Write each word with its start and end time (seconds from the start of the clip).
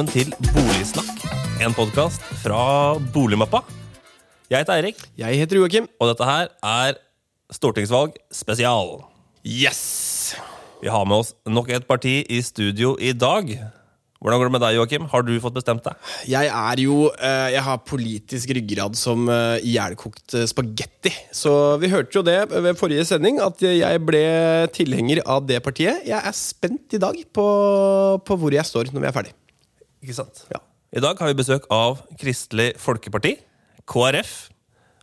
velkommen 0.00 0.32
til 0.32 0.52
Boligsnakk, 0.54 1.18
en 1.60 1.74
podkast 1.76 2.22
fra 2.40 2.96
Boligmappa. 3.12 3.60
Jeg 4.48 4.62
heter 4.62 4.78
Eirik, 4.78 4.96
Jeg 5.18 5.36
heter 5.36 5.56
Joakim. 5.56 5.88
og 6.00 6.08
dette 6.08 6.24
her 6.24 6.48
er 6.64 6.94
stortingsvalg 7.52 8.14
spesial. 8.32 9.04
Yes! 9.44 10.36
Vi 10.80 10.88
har 10.88 11.04
med 11.04 11.16
oss 11.16 11.34
nok 11.46 11.68
et 11.68 11.86
parti 11.86 12.24
i 12.30 12.40
studio 12.40 12.96
i 12.98 13.12
dag. 13.12 13.44
Hvordan 14.20 14.38
går 14.38 14.48
det 14.48 14.52
med 14.52 14.60
deg, 14.60 14.76
Joakim? 14.76 15.04
Har 15.08 15.22
du 15.22 15.34
fått 15.40 15.54
bestemt 15.54 15.84
deg? 15.84 15.96
Jeg 16.28 16.48
er 16.48 16.80
jo 16.80 17.10
eh, 17.20 17.50
Jeg 17.52 17.62
har 17.64 17.84
politisk 17.84 18.50
ryggrad 18.56 18.96
som 18.96 19.28
eh, 19.28 19.60
ihjelkokt 19.64 20.34
eh, 20.34 20.46
spagetti. 20.48 21.12
Så 21.32 21.76
vi 21.80 21.88
hørte 21.92 22.16
jo 22.18 22.24
det 22.24 22.48
ved 22.48 22.76
forrige 22.76 23.04
sending, 23.04 23.40
at 23.40 23.60
jeg 23.60 24.00
ble 24.04 24.24
tilhenger 24.72 25.20
av 25.26 25.44
det 25.48 25.60
partiet. 25.64 26.04
Jeg 26.08 26.20
er 26.20 26.36
spent 26.36 26.96
i 26.96 27.00
dag 27.00 27.16
på, 27.32 27.46
på 28.24 28.40
hvor 28.40 28.52
jeg 28.52 28.64
står 28.64 28.92
når 28.92 29.04
vi 29.04 29.08
er 29.12 29.16
ferdig. 29.20 29.36
Ikke 30.00 30.16
sant? 30.16 30.44
Ja. 30.52 30.62
I 30.96 31.02
dag 31.04 31.18
har 31.20 31.28
vi 31.30 31.38
besøk 31.38 31.66
av 31.70 32.00
Kristelig 32.18 32.72
Folkeparti, 32.80 33.34
KrF. 33.90 34.32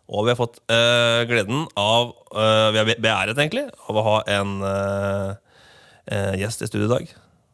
Og 0.08 0.24
vi 0.24 0.32
har 0.32 0.40
fått 0.40 0.58
eh, 0.72 1.22
gleden 1.28 1.66
av 1.78 2.14
eh, 2.32 2.70
Vi 2.72 2.80
er 2.80 2.90
beæret, 3.04 3.36
egentlig, 3.36 3.66
av 3.92 4.00
å 4.00 4.06
ha 4.06 4.16
en 4.38 4.56
eh, 4.64 5.60
eh, 6.16 6.34
gjest 6.42 6.64
i 6.64 6.70
studio 6.72 6.88
i 6.88 6.94
dag. 6.94 7.14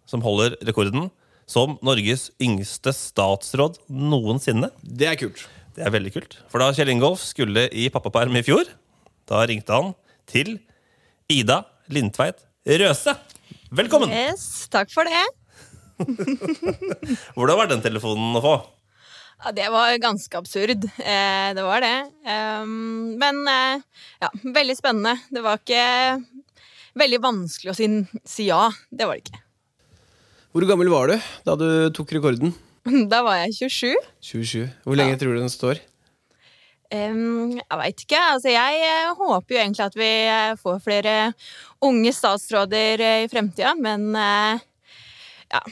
Som 0.10 0.24
holder 0.26 0.56
rekorden 0.62 1.10
som 1.50 1.76
Norges 1.84 2.30
yngste 2.42 2.94
statsråd 2.96 3.82
noensinne. 3.90 4.70
Det 4.80 5.10
er 5.10 5.20
kult. 5.20 5.44
Det 5.76 5.84
er 5.84 5.94
veldig 5.94 6.14
kult. 6.16 6.38
For 6.54 6.62
da 6.62 6.72
Kjell 6.78 6.94
Ingolf 6.94 7.26
skulle 7.26 7.68
i 7.74 7.90
pappaperm 7.92 8.38
i 8.40 8.46
fjor, 8.46 8.70
da 9.28 9.44
ringte 9.50 9.74
han 9.76 9.94
til 10.30 10.56
Ida 11.34 11.64
Lindtveit 11.92 12.46
Røse. 12.64 13.18
Velkommen! 13.74 14.14
Yes, 14.14 14.70
takk 14.72 14.94
for 14.94 15.10
det. 15.10 15.26
Hvordan 17.36 17.60
var 17.60 17.70
den 17.72 17.84
telefonen 17.84 18.40
å 18.40 18.44
få? 18.44 18.56
Ja, 19.44 19.52
det 19.56 19.70
var 19.74 19.96
ganske 20.00 20.40
absurd. 20.40 20.86
Eh, 21.04 21.50
det 21.58 21.64
var 21.66 21.84
det. 21.84 21.96
Um, 22.24 23.16
men 23.20 23.42
eh, 23.52 23.82
ja, 24.24 24.30
veldig 24.56 24.76
spennende. 24.80 25.18
Det 25.34 25.44
var 25.44 25.60
ikke 25.60 25.86
veldig 27.00 27.20
vanskelig 27.24 27.74
å 27.74 27.78
si, 27.78 27.90
si 28.24 28.48
ja. 28.48 28.68
Det 28.90 29.10
var 29.10 29.20
det 29.20 29.26
ikke. 29.26 29.42
Hvor 30.54 30.68
gammel 30.70 30.92
var 30.94 31.10
du 31.10 31.18
da 31.48 31.58
du 31.60 31.68
tok 31.96 32.14
rekorden? 32.16 32.54
Da 33.12 33.24
var 33.26 33.40
jeg 33.46 33.72
27. 33.72 34.14
27. 34.22 34.70
Hvor 34.84 35.00
lenge 35.00 35.18
tror 35.20 35.36
du 35.36 35.42
den 35.44 35.52
står? 35.52 35.80
Um, 36.94 37.56
jeg 37.58 37.80
veit 37.80 38.04
ikke. 38.04 38.20
Altså, 38.36 38.52
jeg 38.54 38.82
eh, 38.86 39.14
håper 39.18 39.56
jo 39.56 39.62
egentlig 39.62 39.86
at 39.88 39.96
vi 39.98 40.12
eh, 40.30 40.52
får 40.60 40.84
flere 40.84 41.16
unge 41.84 42.12
statsråder 42.14 43.02
eh, 43.02 43.22
i 43.24 43.32
fremtida, 43.32 43.72
men 43.80 44.12
uh, 44.14 44.62
ja. 45.50 45.64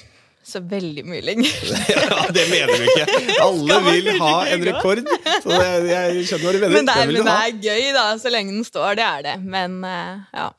Så 0.52 0.59
veldig 0.67 1.03
mye 1.07 1.21
lenger. 1.23 1.53
ja, 1.95 2.25
Det 2.35 2.44
mener 2.52 2.73
du 2.81 2.88
ikke. 2.91 3.05
Alle 3.45 3.77
vil 3.88 4.09
ha 4.19 4.33
en 4.52 4.66
rekord. 4.67 5.02
Så 5.45 5.53
jeg, 5.55 5.85
jeg 5.91 6.25
skjønner 6.27 6.44
hva 6.45 6.52
du 6.52 6.59
mener. 6.59 6.75
Men 6.75 6.89
det, 6.89 6.95
er, 6.97 7.13
men 7.16 7.30
det 7.30 7.38
er 7.38 7.61
gøy, 7.69 7.85
da, 7.95 8.05
så 8.19 8.33
lenge 8.33 8.55
den 8.57 8.67
står. 8.67 8.97
Det 8.99 9.05
er 9.07 9.25
det. 9.29 9.35
Men 9.57 9.79
eh, 9.88 10.27
ja. 10.35 10.49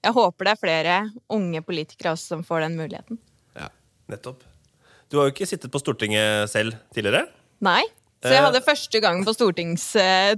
Jeg 0.00 0.14
håper 0.16 0.48
det 0.48 0.52
er 0.54 0.60
flere 0.62 0.94
unge 1.36 1.60
politikere 1.66 2.14
også 2.16 2.34
som 2.34 2.44
får 2.46 2.62
den 2.64 2.78
muligheten. 2.80 3.18
Ja. 3.58 3.66
Nettopp. 4.08 4.42
Du 5.12 5.18
har 5.18 5.26
jo 5.28 5.34
ikke 5.34 5.48
sittet 5.50 5.68
på 5.74 5.80
Stortinget 5.82 6.48
selv 6.52 6.76
tidligere. 6.94 7.26
Nei. 7.66 7.82
Så 8.20 8.28
jeg 8.34 8.40
Eh. 8.40 8.44
hadde 8.44 8.60
første 8.64 9.00
gang 9.00 9.22
på 9.24 9.32
Stortings 9.32 9.84
eh, 9.96 10.34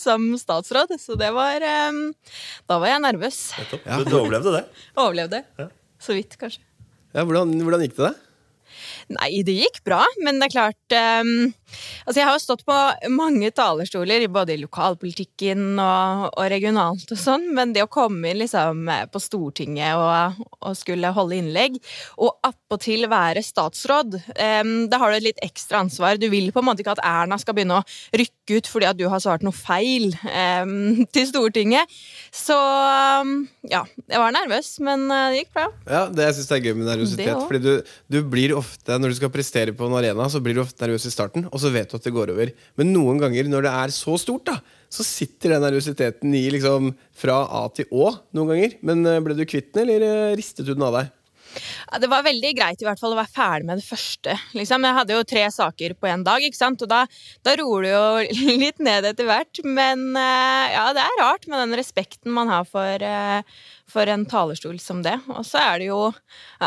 som 0.00 0.24
statsråd, 0.36 0.90
så 1.00 1.16
det 1.16 1.30
var 1.32 1.60
Da 1.64 2.78
var 2.78 2.88
jeg 2.90 3.00
nervøs. 3.04 3.38
Nettopp. 3.60 3.86
Ja. 3.86 3.96
Du, 4.00 4.04
du 4.10 4.16
overlevde 4.18 4.52
det. 4.58 4.64
Overlevde. 4.96 5.40
Ja. 5.60 5.68
Så 6.02 6.16
vidt, 6.16 6.36
kanskje. 6.40 6.60
Ja, 7.12 7.24
hvordan, 7.28 7.52
hvordan 7.60 7.82
gikk 7.84 7.98
det? 7.98 8.12
Nei, 9.12 9.42
det 9.44 9.56
gikk 9.58 9.82
bra, 9.84 10.00
men 10.24 10.38
det 10.40 10.48
er 10.48 10.54
klart 10.54 10.94
ehm, 10.96 11.50
Altså, 12.06 12.18
jeg 12.20 12.28
har 12.28 12.36
jo 12.36 12.44
stått 12.44 12.64
på 12.68 12.78
mange 13.12 13.50
talerstoler, 13.54 14.26
både 14.32 14.56
i 14.56 14.62
lokalpolitikken 14.62 15.76
og, 15.76 16.28
og 16.32 16.50
regionalt 16.52 17.14
og 17.14 17.20
sånn, 17.20 17.48
men 17.56 17.74
det 17.74 17.84
å 17.84 17.90
komme 17.92 18.32
inn 18.32 18.42
liksom 18.42 18.88
på 19.12 19.22
Stortinget 19.22 19.98
og, 19.98 20.42
og 20.60 20.76
skulle 20.78 21.12
holde 21.14 21.38
innlegg, 21.38 21.78
og 22.22 22.36
appåtil 22.46 23.06
være 23.10 23.42
statsråd, 23.44 24.18
um, 24.62 24.72
da 24.90 25.00
har 25.00 25.12
du 25.12 25.18
et 25.18 25.28
litt 25.30 25.42
ekstra 25.44 25.82
ansvar. 25.82 26.18
Du 26.20 26.28
vil 26.32 26.50
på 26.52 26.62
en 26.62 26.68
måte 26.68 26.84
ikke 26.84 26.96
at 26.96 27.04
Erna 27.06 27.38
skal 27.40 27.56
begynne 27.56 27.80
å 27.80 27.86
rykke 28.18 28.58
ut 28.58 28.68
fordi 28.68 28.88
at 28.88 28.98
du 28.98 29.06
har 29.10 29.22
svart 29.22 29.44
noe 29.46 29.56
feil 29.56 30.10
um, 30.26 31.02
til 31.14 31.28
Stortinget. 31.28 31.90
Så 32.34 32.56
um, 32.56 33.42
ja, 33.68 33.84
jeg 34.10 34.20
var 34.20 34.34
nervøs, 34.34 34.74
men 34.84 35.04
eh, 35.12 35.28
det 35.32 35.42
gikk 35.42 35.52
bra. 35.54 35.66
Ja, 35.86 36.02
det 36.10 36.26
jeg 36.28 36.36
synes 36.38 36.52
er 36.54 36.64
gøy 36.64 36.74
med 36.78 36.88
nervøsitet. 36.90 37.42
Fordi 37.48 37.60
du, 37.62 37.92
du 38.10 38.18
blir 38.26 38.56
ofte, 38.58 38.98
Når 38.98 39.12
du 39.12 39.18
skal 39.20 39.32
prestere 39.34 39.74
på 39.76 39.86
en 39.86 39.96
arena, 39.98 40.26
så 40.30 40.40
blir 40.42 40.56
du 40.56 40.62
ofte 40.64 40.82
nervøs 40.84 41.06
i 41.08 41.12
starten, 41.14 41.46
og 41.50 41.61
så 41.62 41.72
vet 41.74 41.90
du 41.90 41.98
at 41.98 42.06
det 42.06 42.14
går 42.14 42.34
over. 42.34 42.52
Men 42.80 42.94
noen 42.94 43.22
ganger 43.22 43.50
når 43.50 43.66
det 43.66 43.74
er 43.84 43.94
så 43.94 44.18
stort, 44.20 44.50
da 44.50 44.60
så 44.92 45.04
sitter 45.06 45.54
den 45.54 45.64
nervøsiteten 45.64 46.36
i 46.36 46.44
liksom 46.52 46.92
fra 47.16 47.42
A 47.62 47.64
til 47.72 47.88
Å 47.88 48.12
noen 48.36 48.54
ganger. 48.54 48.78
Men 48.84 49.02
eh, 49.08 49.20
ble 49.24 49.36
du 49.38 49.48
kvitt 49.48 49.72
den, 49.72 49.88
eller 49.88 50.04
eh, 50.04 50.36
ristet 50.38 50.68
du 50.68 50.74
den 50.74 50.84
av 50.84 50.98
deg? 50.98 51.18
Ja, 51.52 51.98
det 52.00 52.08
var 52.08 52.24
veldig 52.24 52.50
greit 52.56 52.80
i 52.80 52.86
hvert 52.86 53.00
fall 53.00 53.12
å 53.12 53.18
være 53.18 53.32
ferdig 53.32 53.66
med 53.68 53.80
det 53.80 53.84
første. 53.84 54.36
Liksom. 54.56 54.86
Jeg 54.88 54.96
hadde 54.96 55.16
jo 55.16 55.24
tre 55.28 55.42
saker 55.52 55.94
på 56.00 56.08
én 56.08 56.24
dag, 56.24 56.44
ikke 56.44 56.56
sant? 56.56 56.84
og 56.84 56.88
da, 56.88 57.02
da 57.44 57.56
roer 57.60 57.84
det 57.84 57.92
jo 57.92 58.52
litt 58.64 58.84
ned 58.84 59.08
etter 59.08 59.28
hvert. 59.28 59.62
Men 59.64 60.04
eh, 60.16 60.76
ja, 60.76 60.86
det 60.96 61.04
er 61.04 61.18
rart 61.20 61.48
med 61.48 61.60
den 61.64 61.76
respekten 61.80 62.32
man 62.36 62.52
har 62.52 62.68
for, 62.68 63.06
for 63.92 64.12
en 64.12 64.28
talerstol 64.28 64.76
som 64.80 65.00
det. 65.04 65.18
Og 65.32 65.44
så 65.48 65.60
er 65.60 65.80
det 65.80 65.88
jo 65.88 66.02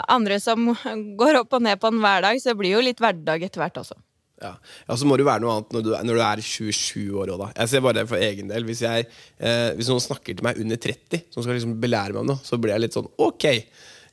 andre 0.05 0.41
som 0.41 0.73
går 1.21 1.43
opp 1.43 1.57
og 1.57 1.65
ned 1.69 1.81
på 1.81 1.93
den 1.93 2.01
hver 2.05 2.25
dag, 2.25 2.41
så 2.41 2.53
det 2.53 2.59
blir 2.61 2.77
jo 2.77 2.85
litt 2.85 3.05
hverdag 3.05 3.45
etter 3.45 3.65
hvert 3.65 3.81
også. 3.85 4.01
Ja. 4.41 4.51
ja, 4.87 4.95
Så 4.99 5.07
må 5.07 5.15
det 5.17 5.25
være 5.27 5.43
noe 5.43 5.53
annet 5.55 5.75
når 5.75 5.83
du, 5.85 5.91
når 6.09 6.17
du 6.17 6.23
er 6.27 6.41
27 6.43 7.03
år 7.21 7.31
òg, 7.33 7.41
da. 7.45 7.49
Jeg 7.61 7.71
ser 7.71 7.83
bare 7.85 8.01
det 8.01 8.07
for 8.09 8.21
egen 8.21 8.51
del. 8.51 8.65
Hvis, 8.67 8.81
jeg, 8.83 9.07
eh, 9.39 9.69
hvis 9.77 9.91
noen 9.91 10.03
snakker 10.03 10.35
til 10.35 10.45
meg 10.45 10.59
under 10.61 10.79
30, 10.87 11.21
som 11.31 11.45
skal 11.45 11.55
liksom 11.55 11.77
belære 11.83 12.15
meg 12.15 12.23
om 12.23 12.33
noe, 12.33 12.43
så 12.43 12.59
blir 12.59 12.75
jeg 12.75 12.83
litt 12.85 12.97
sånn 12.97 13.07
ok. 13.15 13.47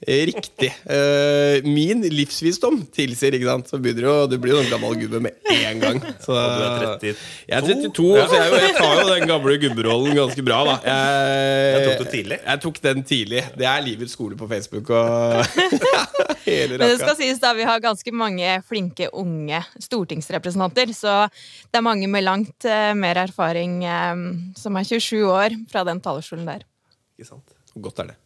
Eh, 0.07 0.23
Riktig. 0.29 0.69
Uh, 0.87 1.63
min 1.67 2.03
livsvisdom 2.13 2.81
tilsier, 2.95 3.37
ikke 3.39 3.49
sant. 3.49 3.71
Så 3.71 3.79
begynner 3.83 4.07
du 4.29 4.35
Du 4.35 4.43
blir 4.43 4.55
jo 4.57 4.63
en 4.63 4.71
gammel 4.73 4.97
gubbe 5.01 5.21
med 5.23 5.37
en 5.53 5.83
gang. 5.83 6.01
Så, 6.23 6.35
Og 6.35 6.57
du 6.59 6.65
er 6.67 6.87
32. 6.99 7.15
Jeg 7.49 7.57
er 7.59 7.67
32, 7.67 8.27
så 8.29 8.39
jeg, 8.41 8.51
jo- 8.53 8.61
jeg 8.63 8.75
tar 8.79 9.01
jo 9.03 9.07
den 9.13 9.29
gamle 9.31 9.57
gubberollen 9.63 10.19
ganske 10.19 10.45
bra, 10.47 10.61
da. 10.69 10.77
Jeg, 10.87 11.73
jeg 11.73 11.87
tok 11.87 12.03
den 12.05 12.13
tidlig? 12.17 12.39
Jeg 12.47 12.63
tok 12.67 12.81
den 12.89 13.05
tidlig. 13.13 13.45
Det 13.59 13.69
er 13.73 13.85
livets 13.87 14.17
skole 14.19 14.39
på 14.41 14.49
Facebook 14.51 14.91
og 14.91 15.45
hele 16.47 16.79
Men 16.79 16.89
det 16.89 16.99
skal 17.01 17.17
sies 17.19 17.39
da, 17.43 17.53
vi 17.57 17.67
har 17.69 17.83
ganske 17.85 18.13
mange 18.15 18.57
flinke 18.69 19.09
unge 19.13 19.61
stortingsrepresentanter, 19.83 20.93
så 20.97 21.15
det 21.71 21.79
er 21.81 21.87
mange 21.87 22.09
med 22.11 22.25
langt 22.27 22.67
uh, 22.69 22.91
mer 22.99 23.23
erfaring 23.23 23.81
um, 23.87 24.27
som 24.59 24.77
er 24.81 24.89
27 24.89 25.23
år 25.29 25.57
fra 25.71 25.85
den 25.89 26.03
talerstolen 26.03 26.49
der. 26.49 26.67
Ikke 27.19 27.29
sant? 27.31 27.55
Godt 27.79 28.03
er 28.03 28.13
det. 28.13 28.19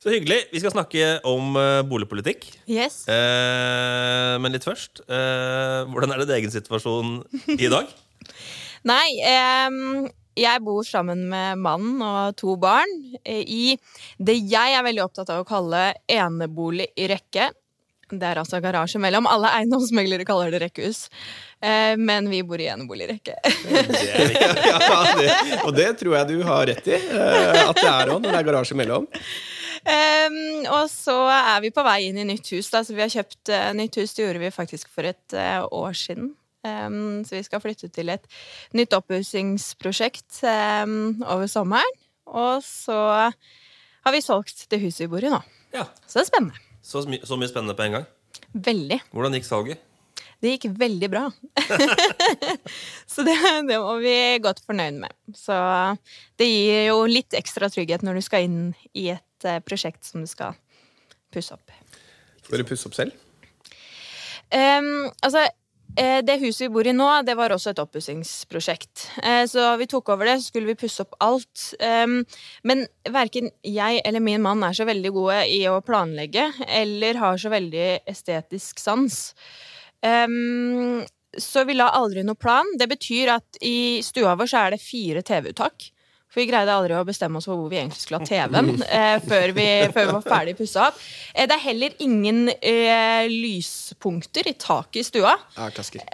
Så 0.00 0.08
hyggelig. 0.14 0.38
Vi 0.52 0.60
skal 0.62 0.72
snakke 0.72 1.08
om 1.28 1.56
eh, 1.60 1.82
boligpolitikk. 1.84 2.46
Yes. 2.70 3.02
Eh, 3.10 4.36
men 4.40 4.54
litt 4.56 4.64
først. 4.64 5.02
eh, 5.04 5.82
hvordan 5.92 6.14
er 6.14 6.22
det 6.24 6.38
egen 6.38 6.54
situasjon 6.54 7.18
i 7.58 7.68
dag? 7.68 7.90
Nei, 8.90 9.06
em, 9.28 10.06
jeg 10.40 10.62
bor 10.64 10.80
sammen 10.88 11.26
med 11.28 11.60
mannen 11.60 12.00
og 12.00 12.32
to 12.40 12.54
barn 12.60 12.94
eh, 13.26 13.42
i 13.44 13.74
det 14.16 14.38
jeg 14.48 14.78
er 14.78 14.86
veldig 14.88 15.04
opptatt 15.04 15.34
av 15.34 15.42
å 15.44 15.48
kalle 15.48 15.90
enebolig 16.08 16.88
i 16.96 17.10
rekke. 17.12 17.50
Det 18.10 18.26
er 18.26 18.40
altså 18.40 18.58
garasje 18.64 18.98
mellom. 18.98 19.28
Alle 19.30 19.52
eiendomsmeglere 19.60 20.24
kaller 20.26 20.48
det 20.50 20.62
rekkehus. 20.64 21.04
Eh, 21.62 21.92
men 22.00 22.24
vi 22.32 22.40
bor 22.42 22.58
i 22.58 22.70
enebolig 22.72 23.04
i 23.04 23.12
rekke. 23.12 23.36
Det 23.44 23.84
viktig. 23.92 24.50
ja, 24.72 24.98
det, 25.20 25.30
og 25.60 25.76
det 25.76 25.92
tror 26.00 26.16
jeg 26.22 26.32
du 26.32 26.40
har 26.48 26.66
rett 26.72 26.88
i. 26.88 26.96
eh, 26.96 27.62
At 27.68 27.76
det 27.84 27.90
er 27.92 28.16
òg, 28.16 28.24
når 28.24 28.30
det 28.32 28.38
er 28.40 28.48
garasje 28.48 28.80
mellom. 28.80 29.04
Em, 29.88 30.36
og 30.68 30.90
så 30.92 31.16
er 31.32 31.62
vi 31.64 31.72
på 31.74 31.84
vei 31.86 32.02
inn 32.08 32.20
i 32.20 32.26
nytt 32.28 32.52
hus. 32.54 32.68
Da. 32.72 32.82
Så 32.84 32.96
vi 32.96 33.04
har 33.04 33.12
kjøpt 33.12 33.52
uh, 33.52 33.70
nytt 33.76 33.96
hus. 34.00 34.14
Det 34.16 34.26
gjorde 34.26 34.42
vi 34.42 34.52
faktisk 34.54 34.90
for 34.92 35.08
et 35.08 35.36
uh, 35.36 35.64
år 35.64 35.96
siden. 35.96 36.34
Um, 36.66 37.22
så 37.24 37.38
vi 37.38 37.44
skal 37.46 37.62
flytte 37.62 37.88
til 37.88 38.12
et 38.12 38.26
nytt 38.76 38.92
oppussingsprosjekt 38.96 40.42
um, 40.44 41.22
over 41.24 41.48
sommeren. 41.48 41.98
Og 42.30 42.60
så 42.64 42.98
har 44.04 44.14
vi 44.14 44.24
solgt 44.24 44.66
det 44.70 44.80
huset 44.82 45.06
vi 45.06 45.12
bor 45.12 45.24
i 45.24 45.32
nå. 45.32 45.40
Ja, 45.74 45.86
Så 46.06 46.18
det 46.18 46.26
er 46.26 46.32
spennende. 46.32 46.66
så, 46.82 47.02
my 47.08 47.20
så 47.24 47.38
mye 47.38 47.50
spennende 47.50 47.76
på 47.78 47.86
en 47.86 47.96
gang. 47.98 48.10
Veldig. 48.52 49.00
Hvordan 49.14 49.36
gikk 49.38 49.46
salget? 49.48 49.86
Det 50.40 50.54
gikk 50.54 50.70
veldig 50.80 51.08
bra. 51.12 51.26
så 53.12 53.24
det, 53.26 53.34
det 53.68 53.76
må 53.76 53.96
vi 54.00 54.14
godt 54.40 54.62
fornøyd 54.64 55.00
med. 55.02 55.12
Så 55.36 55.56
det 56.40 56.48
gir 56.48 56.86
jo 56.88 57.02
litt 57.08 57.36
ekstra 57.36 57.68
trygghet 57.72 58.04
når 58.06 58.18
du 58.18 58.24
skal 58.24 58.46
inn 58.48 58.62
i 58.96 59.10
et 59.12 59.24
eh, 59.48 59.62
prosjekt 59.64 60.04
som 60.06 60.24
du 60.24 60.28
skal 60.30 60.56
pusse 61.32 61.54
opp. 61.54 61.72
Skal 62.44 62.62
du 62.62 62.66
pusse 62.68 62.88
opp 62.88 62.96
selv? 62.96 63.16
Um, 64.50 65.06
altså, 65.22 65.44
eh, 65.94 66.18
det 66.26 66.40
huset 66.42 66.64
vi 66.64 66.70
bor 66.74 66.88
i 66.88 66.94
nå, 66.96 67.06
det 67.26 67.36
var 67.38 67.54
også 67.54 67.70
et 67.70 67.82
oppussingsprosjekt. 67.82 69.04
Eh, 69.22 69.44
så 69.50 69.68
vi 69.78 69.86
tok 69.90 70.10
over 70.10 70.26
det, 70.26 70.40
så 70.40 70.50
skulle 70.50 70.72
vi 70.72 70.80
pusse 70.80 71.04
opp 71.04 71.14
alt. 71.22 71.68
Men 72.66 72.84
verken 73.06 73.52
jeg 73.62 74.02
eller 74.04 74.24
min 74.24 74.42
mann 74.42 74.64
er 74.66 74.74
så 74.74 74.88
veldig 74.88 75.14
gode 75.14 75.38
i 75.52 75.62
å 75.70 75.78
planlegge, 75.86 76.50
eller 76.66 77.22
har 77.22 77.38
så 77.38 77.52
veldig 77.52 77.86
estetisk 78.10 78.82
sans. 78.82 79.22
Så 81.38 81.62
vi 81.62 81.76
la 81.76 81.92
aldri 81.94 82.24
noe 82.26 82.34
plan. 82.34 82.66
Det 82.78 82.88
betyr 82.90 83.36
at 83.36 83.62
i 83.62 84.02
stua 84.02 84.34
vår 84.38 84.50
så 84.50 84.64
er 84.64 84.74
det 84.74 84.82
fire 84.82 85.22
TV-uttak. 85.22 85.92
For 86.30 86.44
vi 86.44 86.46
greide 86.46 86.70
aldri 86.70 86.94
å 86.94 87.02
bestemme 87.06 87.40
oss 87.40 87.48
for 87.48 87.58
hvor 87.58 87.70
vi 87.72 87.80
egentlig 87.80 88.04
skulle 88.04 88.20
ha 88.20 88.26
TV-en 88.28 88.84
eh, 88.86 89.16
før, 89.24 89.50
vi, 89.56 89.66
før, 89.90 90.04
vi, 90.06 90.14
var 90.14 90.26
ferdig 90.28 90.54
pussa 90.60 90.84
opp. 90.86 91.00
Eh, 91.34 91.48
det 91.50 91.56
er 91.56 91.64
heller 91.64 91.96
ingen 92.06 92.52
eh, 92.54 93.26
lyspunkter 93.26 94.46
i 94.46 94.54
taket 94.54 95.00
i 95.00 95.06
stua. 95.08 95.32
Ja, 95.56 95.66
klasker. 95.74 96.04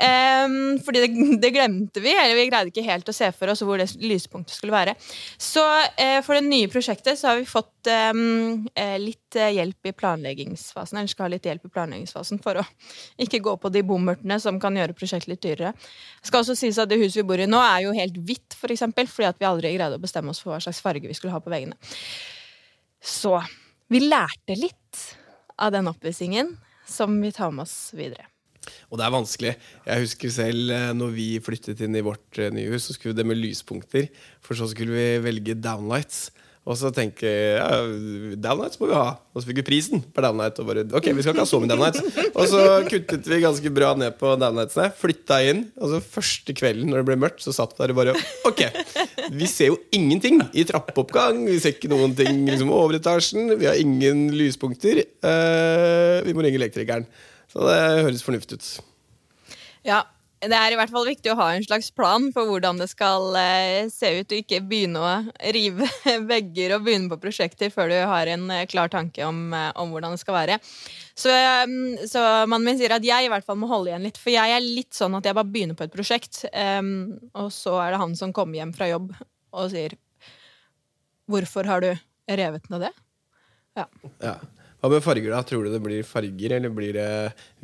fordi 0.87 1.03
det, 1.05 1.11
det, 1.43 1.51
glemte 1.53 2.01
vi, 2.01 2.15
eller 2.17 2.39
vi 2.39 2.47
greide 2.49 2.73
ikke 2.73 2.87
helt 2.87 3.13
å 3.13 3.17
se 3.17 3.29
for 3.37 3.53
oss 3.53 3.61
hvor 3.67 3.83
det 3.83 3.91
lyspunktet 4.01 4.57
skulle 4.57 4.73
være. 4.73 4.97
Så 5.37 5.65
eh, 6.01 6.23
for 6.25 6.39
det 6.39 6.47
nye 6.49 6.73
prosjektet 6.73 7.21
så 7.21 7.35
har 7.35 7.43
vi 7.43 7.51
fått 7.51 7.93
eh, 7.93 8.97
litt 9.03 9.37
hjelp 9.37 9.91
i 9.91 9.95
planleggingsfasen. 10.01 10.97
Eller 10.97 11.13
skal 11.13 11.29
ha 11.29 11.35
litt 11.35 11.45
hjelp 11.45 11.69
i 11.69 11.75
planleggingsfasen 11.77 12.41
for 12.41 12.63
å 12.63 12.65
ikke 13.21 13.43
gå 13.45 13.57
på 13.61 13.75
de 13.75 13.85
bommertene 13.85 14.41
som 14.41 14.57
kan 14.63 14.81
gjøre 14.81 14.97
prosjektet 14.97 15.35
litt 15.35 15.45
dyrere. 15.45 15.77
Det 15.77 16.33
skal 16.33 16.41
også 16.41 16.57
sies 16.57 16.81
at 16.81 16.89
det 16.89 17.03
huset 17.03 17.21
vi 17.21 17.29
bor 17.29 17.45
i 17.45 17.51
nå, 17.51 17.61
er 17.61 17.85
jo 17.85 17.95
helt 18.01 18.17
hvitt, 18.25 18.57
for 18.57 18.73
eksempel, 18.73 19.13
fordi 19.13 19.29
at 19.29 19.45
vi 19.45 19.51
aldri 19.53 19.77
greide 19.77 20.01
å 20.01 20.06
bestemme 20.07 20.33
oss 20.33 20.41
for 20.43 20.55
hva 20.55 20.63
slags 20.63 20.83
farge 20.85 21.11
vi 21.11 21.17
skulle 21.19 21.35
ha 21.35 21.43
på 21.43 21.53
veggene. 21.53 21.77
Så 23.03 23.37
vi 23.93 24.03
lærte 24.07 24.57
litt 24.59 25.03
av 25.61 25.75
den 25.75 25.91
oppussingen 25.91 26.57
som 26.87 27.19
vi 27.23 27.35
tar 27.35 27.53
med 27.53 27.67
oss 27.67 27.93
videre. 27.97 28.31
Og 28.91 28.99
det 28.99 29.07
er 29.07 29.15
vanskelig. 29.15 29.53
Jeg 29.87 30.03
husker 30.03 30.33
selv 30.33 30.73
eh, 30.75 30.93
når 30.97 31.13
vi 31.15 31.27
flyttet 31.43 31.83
inn 31.87 31.97
i 31.99 32.05
vårt 32.05 32.41
eh, 32.43 32.53
nye 32.55 32.73
hus, 32.73 32.89
så 32.89 32.97
skulle 32.97 33.15
vi 33.15 33.21
det 33.21 33.29
med 33.31 33.39
lyspunkter. 33.39 34.09
For 34.43 34.59
så 34.59 34.69
skulle 34.71 34.95
vi 34.97 35.23
velge 35.23 35.55
downlights. 35.59 36.29
Og 36.67 36.75
så 36.75 36.91
tenker 36.91 37.29
jeg 37.31 37.59
ja, 37.61 37.83
downlights 38.43 38.81
må 38.81 38.89
vi 38.91 38.97
ha. 38.99 39.13
Og 39.31 39.39
så 39.39 39.47
fikk 39.47 39.61
vi 39.61 39.67
prisen 39.69 40.01
per 40.15 40.25
downlight. 40.27 40.59
Og 40.59 40.67
bare, 40.67 40.83
ok, 40.99 41.13
vi 41.15 41.23
skal 41.23 41.37
ikke 41.37 41.45
ha 41.45 41.51
så 41.51 41.61
mye 41.63 41.71
downlights 41.71 42.03
Og 42.33 42.49
så 42.51 42.63
kuttet 42.91 43.29
vi 43.31 43.39
ganske 43.45 43.71
bra 43.75 43.93
ned 43.99 44.17
på 44.19 44.33
downlightsene. 44.41 44.89
Flytta 44.99 45.39
inn. 45.47 45.63
Og 45.79 45.93
så 45.93 46.01
første 46.17 46.57
kvelden 46.59 46.91
når 46.91 47.05
det 47.05 47.09
ble 47.13 47.19
mørkt, 47.23 47.45
så 47.45 47.55
satt 47.55 47.77
vi 47.77 47.85
der 47.85 47.95
og 47.95 48.01
bare 48.01 48.17
Ok, 48.51 48.65
vi 49.39 49.51
ser 49.51 49.71
jo 49.71 49.79
ingenting 49.95 50.43
i 50.59 50.67
trappeoppgang. 50.67 51.45
Vi 51.47 51.61
ser 51.63 51.77
ikke 51.77 51.93
noen 51.95 52.19
ting 52.19 52.43
liksom, 52.51 52.75
over 52.75 52.99
etasjen. 52.99 53.55
Vi 53.61 53.71
har 53.71 53.79
ingen 53.79 54.27
lyspunkter. 54.35 55.05
Uh, 55.23 56.27
vi 56.27 56.35
må 56.35 56.43
ringe 56.43 56.59
elektrikeren. 56.59 57.07
Så 57.53 57.63
det 57.63 57.79
høres 58.09 58.27
fornuftig 58.27 58.59
ut. 58.59 58.71
Ja, 59.87 60.03
det 60.45 60.53
er 60.53 60.75
i 60.75 60.77
hvert 60.77 60.93
fall 60.93 61.07
viktig 61.09 61.31
å 61.33 61.37
ha 61.39 61.47
en 61.55 61.65
slags 61.65 61.89
plan 61.97 62.27
for 62.35 62.49
hvordan 62.51 62.77
det 62.81 62.89
skal 62.91 63.33
eh, 63.41 63.89
se 63.93 64.11
ut, 64.19 64.29
og 64.29 64.43
ikke 64.43 64.61
begynne 64.69 65.01
å 65.01 65.13
rive 65.55 65.89
vegger 66.33 66.75
og 66.77 66.85
begynne 66.85 67.09
på 67.13 67.21
prosjekter 67.23 67.73
før 67.73 67.89
du 67.93 67.97
har 67.97 68.29
en 68.35 68.45
eh, 68.53 68.67
klar 68.69 68.93
tanke 68.93 69.25
om, 69.25 69.49
eh, 69.57 69.71
om 69.81 69.95
hvordan 69.95 70.13
det 70.13 70.21
skal 70.21 70.37
være. 70.37 70.59
Så, 71.17 71.33
så, 72.11 72.23
mannen 72.45 72.67
min 72.69 72.81
sier 72.81 72.93
at 72.93 73.07
jeg 73.07 73.27
i 73.27 73.31
hvert 73.33 73.47
fall 73.47 73.57
må 73.57 73.71
holde 73.71 73.89
igjen 73.89 74.05
litt, 74.05 74.21
for 74.21 74.35
jeg 74.35 74.53
er 74.53 74.65
litt 74.65 74.93
sånn 74.97 75.17
at 75.17 75.25
jeg 75.25 75.39
bare 75.39 75.49
begynner 75.49 75.79
på 75.79 75.87
et 75.87 75.95
prosjekt, 75.95 76.43
um, 76.53 77.17
og 77.33 77.49
så 77.55 77.79
er 77.81 77.95
det 77.95 78.03
han 78.03 78.13
som 78.19 78.35
kommer 78.37 78.61
hjem 78.61 78.77
fra 78.77 78.91
jobb 78.91 79.15
og 79.57 79.71
sier 79.73 79.97
'Hvorfor 81.27 81.67
har 81.67 81.81
du 81.83 81.89
revet 82.29 82.69
ned 82.71 82.85
det?' 82.85 82.97
Ja. 83.77 83.87
ja. 84.21 84.35
Hva 84.77 84.91
med 84.93 85.05
farger, 85.05 85.33
da? 85.33 85.41
Tror 85.47 85.65
du 85.65 85.73
det 85.73 85.81
blir 85.83 86.05
farger, 86.07 86.57
eller 86.59 86.73
blir 86.75 86.97
det 86.97 87.09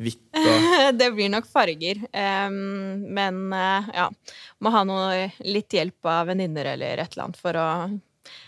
hvitt? 0.01 0.23
det 0.99 1.09
blir 1.13 1.29
nok 1.31 1.45
farger. 1.49 2.01
Um, 2.09 3.05
men 3.13 3.45
uh, 3.53 3.91
ja. 3.93 4.07
Må 4.63 4.73
ha 4.73 4.81
noe, 4.87 5.27
litt 5.45 5.75
hjelp 5.77 6.09
av 6.09 6.31
venninner 6.31 6.73
eller 6.73 7.03
et 7.03 7.13
eller 7.13 7.27
annet 7.27 7.39
for 7.39 7.59
å 7.59 7.67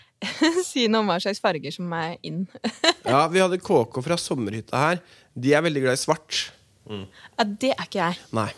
si 0.66 0.86
noe 0.90 1.04
om 1.04 1.12
hva 1.12 1.20
slags 1.22 1.40
farger 1.44 1.74
som 1.74 1.94
er 1.94 2.16
in. 2.26 2.44
ja, 3.12 3.22
vi 3.30 3.42
hadde 3.42 3.62
KK 3.62 4.02
fra 4.04 4.18
sommerhytta 4.20 4.82
her. 4.82 5.02
De 5.36 5.54
er 5.54 5.64
veldig 5.64 5.86
glad 5.86 5.98
i 5.98 6.02
svart. 6.02 6.46
Mm. 6.90 7.06
Ja, 7.06 7.48
det 7.66 7.72
er 7.76 7.86
ikke 7.86 8.02
jeg. 8.02 8.22
Nei. 8.36 8.50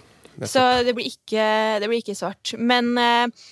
Så 0.46 0.62
det 0.86 0.94
blir, 0.94 1.08
ikke, 1.10 1.44
det 1.82 1.88
blir 1.90 2.00
ikke 2.00 2.16
svart. 2.16 2.54
Men 2.56 2.92
uh, 2.96 3.48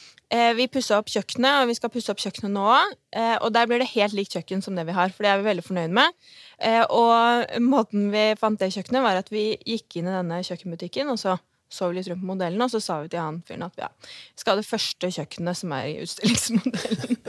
vi 0.58 0.67
pussa 0.73 0.99
opp 0.99 1.11
kjøkkenet, 1.12 1.62
og 1.62 1.70
vi 1.70 1.76
skal 1.78 1.93
pusse 1.94 2.11
opp 2.11 2.23
kjøkkenet 2.23 2.55
nå 2.55 2.64
òg. 2.67 2.94
Eh, 3.14 3.37
og 3.38 3.52
der 3.55 3.69
blir 3.70 3.82
det 3.82 3.93
helt 3.93 4.17
likt 4.17 4.34
kjøkken 4.34 4.64
som 4.64 4.78
det 4.78 4.87
vi 4.88 4.96
har, 4.96 5.14
for 5.14 5.26
det 5.26 5.32
er 5.32 5.43
vi 5.43 5.50
veldig 5.50 5.67
fornøyd 5.67 5.94
med. 5.94 6.17
Eh, 6.58 6.82
og 6.90 7.61
måten 7.62 8.08
vi 8.14 8.32
fant 8.40 8.58
det 8.58 8.73
kjøkkenet, 8.75 9.05
var 9.06 9.20
at 9.20 9.31
vi 9.31 9.52
gikk 9.62 10.00
inn 10.00 10.11
i 10.11 10.17
denne 10.17 10.40
kjøkkenbutikken, 10.46 11.14
og 11.14 11.23
så 11.23 11.38
så 11.69 11.88
vi 11.90 11.96
litt 11.96 12.08
rundt 12.08 12.23
på 12.23 12.28
modellen, 12.28 12.62
og 12.62 12.70
så 12.70 12.78
sa 12.82 13.00
vi 13.02 13.08
til 13.11 13.19
han 13.19 13.40
fyren 13.46 13.64
at 13.67 13.81
ja, 13.81 13.88
vi 13.99 14.43
skal 14.43 14.55
ha 14.55 14.61
det 14.61 14.69
første 14.69 15.11
kjøkkenet 15.17 15.58
som 15.58 15.73
er 15.75 15.88
i 15.90 15.96
utstillingsmodellen. 16.05 17.17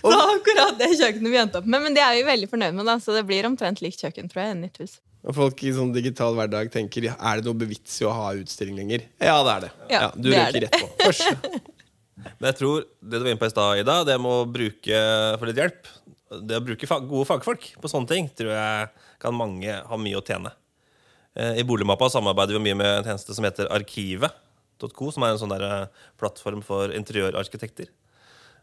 så 0.00 0.20
akkurat 0.22 0.80
det 0.80 0.88
kjøkkenet 0.96 1.34
vi 1.34 1.40
endte 1.42 1.60
opp 1.60 1.68
med. 1.68 1.84
Men 1.84 1.96
det 1.96 2.04
er 2.04 2.16
vi 2.16 2.24
veldig 2.26 2.48
fornøyd 2.50 2.78
med, 2.78 2.88
da, 2.88 2.96
så 3.02 3.16
det 3.16 3.26
blir 3.28 3.48
omtrent 3.48 3.84
likt 3.84 4.00
kjøkken, 4.00 4.32
tror 4.32 4.46
jeg. 4.46 4.56
Nytt 4.62 4.80
hus. 4.80 4.96
Og 5.24 5.36
folk 5.36 5.62
i 5.64 5.72
sånn 5.72 5.92
digital 5.94 6.36
hverdag 6.36 6.68
tenker 6.72 7.06
er 7.14 7.40
det 7.40 7.46
noe 7.46 7.56
bevits 7.56 7.96
i 8.02 8.08
å 8.08 8.12
ha 8.12 8.32
utstilling 8.36 8.76
lenger. 8.82 9.06
Ja, 9.22 9.38
det 9.46 9.52
er 9.54 9.62
det. 9.64 9.70
Ja, 9.88 10.00
ja, 10.02 10.10
du 10.16 10.28
røyker 10.34 10.66
rett 10.66 10.76
på. 10.76 10.90
Først. 11.00 11.46
Men 12.38 12.48
jeg 12.50 12.58
tror 12.60 12.84
det 12.84 13.18
du 13.18 13.24
var 13.24 13.30
inne 13.32 13.40
på 13.40 13.48
i 13.48 13.52
stad, 13.52 13.80
Ida, 13.80 13.96
det 14.06 14.18
med 14.20 14.30
å 14.30 14.44
bruke 14.48 15.00
for 15.40 15.50
litt 15.50 15.58
hjelp 15.58 15.88
Det 16.46 16.60
å 16.60 16.62
bruke 16.64 16.88
gode 17.08 17.26
fagfolk 17.28 17.66
på 17.80 17.90
sånne 17.90 18.10
ting 18.10 18.28
tror 18.36 18.52
jeg 18.54 18.92
kan 19.24 19.36
mange 19.36 19.74
ha 19.88 19.98
mye 20.00 20.20
å 20.20 20.24
tjene. 20.24 20.52
Eh, 21.34 21.60
I 21.60 21.66
Boligmappa 21.66 22.10
samarbeider 22.12 22.58
vi 22.58 22.64
mye 22.68 22.78
med 22.78 22.90
en 22.90 23.08
tjeneste 23.08 23.34
som 23.36 23.46
heter 23.46 23.70
Arkivet.co, 23.74 25.10
som 25.14 25.24
er 25.24 25.34
en 25.34 25.40
sånn 25.40 25.54
der 25.54 25.66
eh, 25.66 26.04
plattform 26.20 26.62
for 26.66 26.92
interiørarkitekter. 26.94 27.88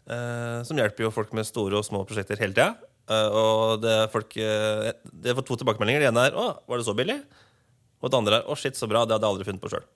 Eh, 0.05 0.61
som 0.67 0.79
hjelper 0.79 1.07
jo 1.07 1.13
folk 1.13 1.33
med 1.37 1.47
store 1.49 1.79
og 1.81 1.87
små 1.87 2.05
prosjekter 2.07 2.39
hele 2.41 2.55
tida. 2.55 2.90
Uh, 3.09 3.29
og 3.33 3.81
det 3.83 3.95
folk 4.13 4.35
uh, 4.37 4.91
Det 5.03 5.33
får 5.35 5.45
to 5.47 5.57
tilbakemeldinger. 5.61 6.03
Det 6.03 6.11
ene 6.11 6.27
er 6.29 6.37
'Å, 6.37 6.45
var 6.69 6.77
det 6.77 6.87
så 6.87 6.95
billig?' 6.95 7.21
Og 8.01 8.09
det 8.09 8.17
andre 8.17 8.39
er 8.39 8.47
'Å, 8.47 8.57
shit, 8.57 8.77
så 8.77 8.87
bra. 8.87 9.05
Det 9.05 9.17
hadde 9.17 9.25
jeg 9.25 9.33
aldri 9.33 9.47
funnet 9.49 9.63
på 9.63 9.71
sjøl'. 9.73 9.87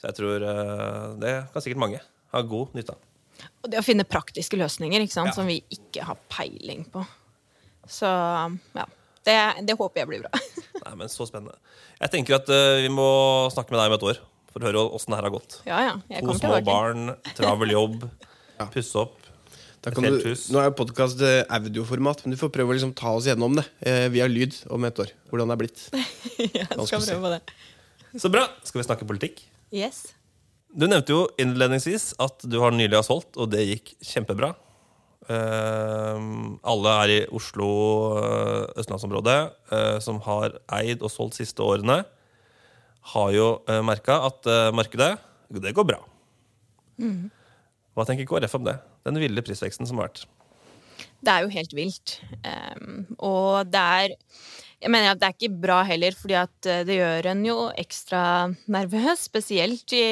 Så 0.00 0.08
jeg 0.08 0.16
tror 0.18 0.42
uh, 0.42 1.14
det 1.20 1.34
kan 1.52 1.62
sikkert 1.62 1.82
mange 1.84 2.00
ha 2.00 2.42
god 2.42 2.74
nytte 2.74 2.96
av. 2.96 3.00
Og 3.62 3.70
det 3.70 3.78
å 3.80 3.84
finne 3.84 4.04
praktiske 4.08 4.56
løsninger 4.56 5.04
ja. 5.04 5.32
som 5.32 5.46
vi 5.46 5.60
ikke 5.70 6.04
har 6.06 6.18
peiling 6.32 6.84
på. 6.90 7.04
Så 7.86 8.06
ja. 8.06 8.86
Det, 9.24 9.36
det 9.64 9.76
håper 9.76 10.02
jeg 10.02 10.08
blir 10.08 10.24
bra. 10.24 10.40
Nei, 10.84 10.94
men 11.00 11.08
Så 11.08 11.24
spennende. 11.28 11.56
Jeg 12.00 12.12
tenker 12.12 12.36
at 12.36 12.48
vi 12.48 12.90
må 12.92 13.48
snakke 13.52 13.72
med 13.72 13.80
deg 13.80 13.92
om 13.92 13.96
et 13.96 14.08
år 14.12 14.20
for 14.54 14.62
å 14.62 14.68
høre 14.68 14.82
åssen 14.94 15.10
det 15.10 15.18
her 15.18 15.26
har 15.26 15.34
gått. 15.34 15.56
Ja, 15.66 15.78
ja. 15.82 16.20
to 16.22 16.36
små 16.38 16.60
barn, 16.62 17.14
travel 17.34 17.72
jobb, 17.74 18.04
pusse 18.74 19.00
opp. 19.00 19.23
Du, 19.84 20.00
nå 20.00 20.60
er 20.60 20.70
jo 20.70 20.72
podkast 20.78 21.20
eh, 21.20 21.42
audioformat, 21.52 22.22
men 22.24 22.32
du 22.32 22.38
får 22.40 22.48
prøve 22.54 22.72
å 22.72 22.76
liksom 22.76 22.94
ta 22.96 23.10
oss 23.18 23.26
gjennom 23.28 23.58
det 23.58 23.66
eh, 23.84 24.06
via 24.12 24.24
lyd 24.30 24.56
om 24.72 24.86
et 24.88 25.00
år. 25.02 25.10
Hvordan 25.28 25.50
det 25.50 25.54
er 25.54 25.60
blitt. 25.60 25.82
jeg 26.40 26.86
skal 26.88 27.04
prøve 27.04 27.20
på 27.20 27.32
det. 27.34 27.40
Så 28.22 28.30
bra. 28.32 28.46
Skal 28.64 28.80
vi 28.80 28.86
snakke 28.86 29.08
politikk? 29.08 29.42
Yes. 29.74 30.06
Du 30.72 30.88
nevnte 30.88 31.12
jo 31.12 31.26
innledningsvis 31.36 32.14
at 32.22 32.46
du 32.48 32.56
har 32.62 32.72
nylig 32.72 32.96
har 32.96 33.04
solgt, 33.04 33.36
og 33.36 33.52
det 33.52 33.66
gikk 33.66 33.92
kjempebra. 34.00 34.54
Uh, 35.24 36.56
alle 36.68 36.96
her 36.98 37.12
i 37.12 37.20
Oslo 37.32 37.68
uh, 38.16 38.64
østlandsområdet 38.80 39.38
uh, 39.72 39.96
som 40.04 40.18
har 40.26 40.58
eid 40.80 41.04
og 41.04 41.12
solgt 41.12 41.38
siste 41.38 41.64
årene, 41.64 42.02
har 43.14 43.30
jo 43.36 43.46
uh, 43.68 43.80
merka 43.84 44.22
at 44.30 44.48
markedet 44.72 45.14
det 45.60 45.76
går 45.76 45.92
bra. 45.92 46.00
Mm. 46.96 47.28
Hva 47.94 48.06
tenker 48.08 48.26
KrF 48.28 48.58
om 48.58 48.66
det? 48.66 48.78
Den 49.06 49.20
ville 49.22 49.44
prisveksten 49.46 49.88
som 49.88 50.00
har 50.00 50.10
vært? 50.10 50.24
Det 51.24 51.32
er 51.32 51.44
jo 51.46 51.54
helt 51.54 51.74
vilt. 51.76 52.18
Um, 52.44 53.04
og 53.16 53.70
det 53.70 53.80
er 53.80 54.16
jeg 54.84 54.92
mener 54.92 55.14
at 55.14 55.20
det 55.20 55.28
er 55.28 55.36
ikke 55.38 55.62
bra 55.62 55.78
heller, 55.88 56.12
fordi 56.12 56.34
at 56.36 56.66
eh, 56.68 56.82
det 56.84 56.98
gjør 56.98 57.30
en 57.30 57.44
jo 57.46 57.54
ekstra 57.80 58.22
nervøs. 58.68 59.22
Spesielt 59.30 59.94
i 59.96 60.04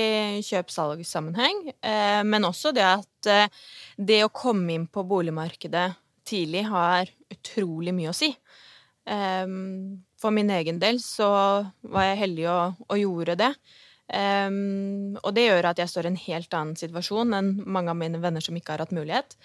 kjøp-salg-sammenheng. 0.47 1.67
Uh, 1.85 2.23
men 2.25 2.49
også 2.49 2.73
det 2.73 2.87
at 2.87 3.29
uh, 3.29 3.67
det 4.01 4.23
å 4.25 4.33
komme 4.33 4.73
inn 4.73 4.87
på 4.89 5.05
boligmarkedet 5.05 5.91
tidlig 6.25 6.65
har 6.71 7.11
utrolig 7.35 7.93
mye 7.93 8.15
å 8.15 8.17
si. 8.17 8.31
Um, 9.05 10.01
for 10.17 10.33
min 10.33 10.49
egen 10.55 10.79
del 10.81 11.03
så 11.05 11.29
var 11.83 12.09
jeg 12.09 12.21
heldig 12.23 12.49
og, 12.55 12.85
og 12.89 13.03
gjorde 13.03 13.37
det. 13.43 13.53
Um, 14.13 15.15
og 15.25 15.33
det 15.33 15.47
gjør 15.47 15.71
at 15.71 15.79
jeg 15.81 15.89
står 15.89 16.05
i 16.05 16.11
en 16.13 16.25
helt 16.27 16.57
annen 16.57 16.77
situasjon 16.77 17.33
enn 17.33 17.53
mange 17.65 17.93
av 17.93 17.97
mine 17.97 18.21
venner 18.21 18.45
som 18.45 18.57
ikke 18.59 18.75
har 18.75 18.83
hatt 18.85 18.93
mulighet. 18.93 19.39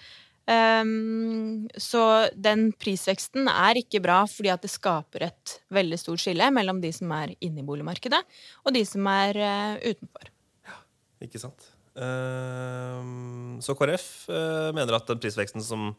Um, 0.48 1.68
så 1.76 2.02
den 2.32 2.70
prisveksten 2.80 3.50
er 3.52 3.80
ikke 3.80 4.00
bra 4.04 4.22
fordi 4.28 4.48
at 4.52 4.62
det 4.64 4.70
skaper 4.72 5.26
et 5.26 5.56
veldig 5.76 5.98
stort 6.00 6.22
skille 6.22 6.46
mellom 6.56 6.80
de 6.80 6.92
som 6.96 7.12
er 7.16 7.34
inne 7.44 7.60
i 7.60 7.66
boligmarkedet, 7.68 8.20
og 8.64 8.76
de 8.76 8.84
som 8.88 9.08
er 9.12 9.40
uh, 9.40 9.74
utenfor. 9.84 10.30
Ja, 10.68 10.78
ikke 11.24 11.42
sant. 11.42 11.68
Uh, 11.98 13.58
så 13.64 13.76
KrF 13.76 14.08
uh, 14.30 14.70
mener 14.76 15.00
at 15.00 15.08
den 15.08 15.20
prisveksten 15.20 15.64
som 15.64 15.90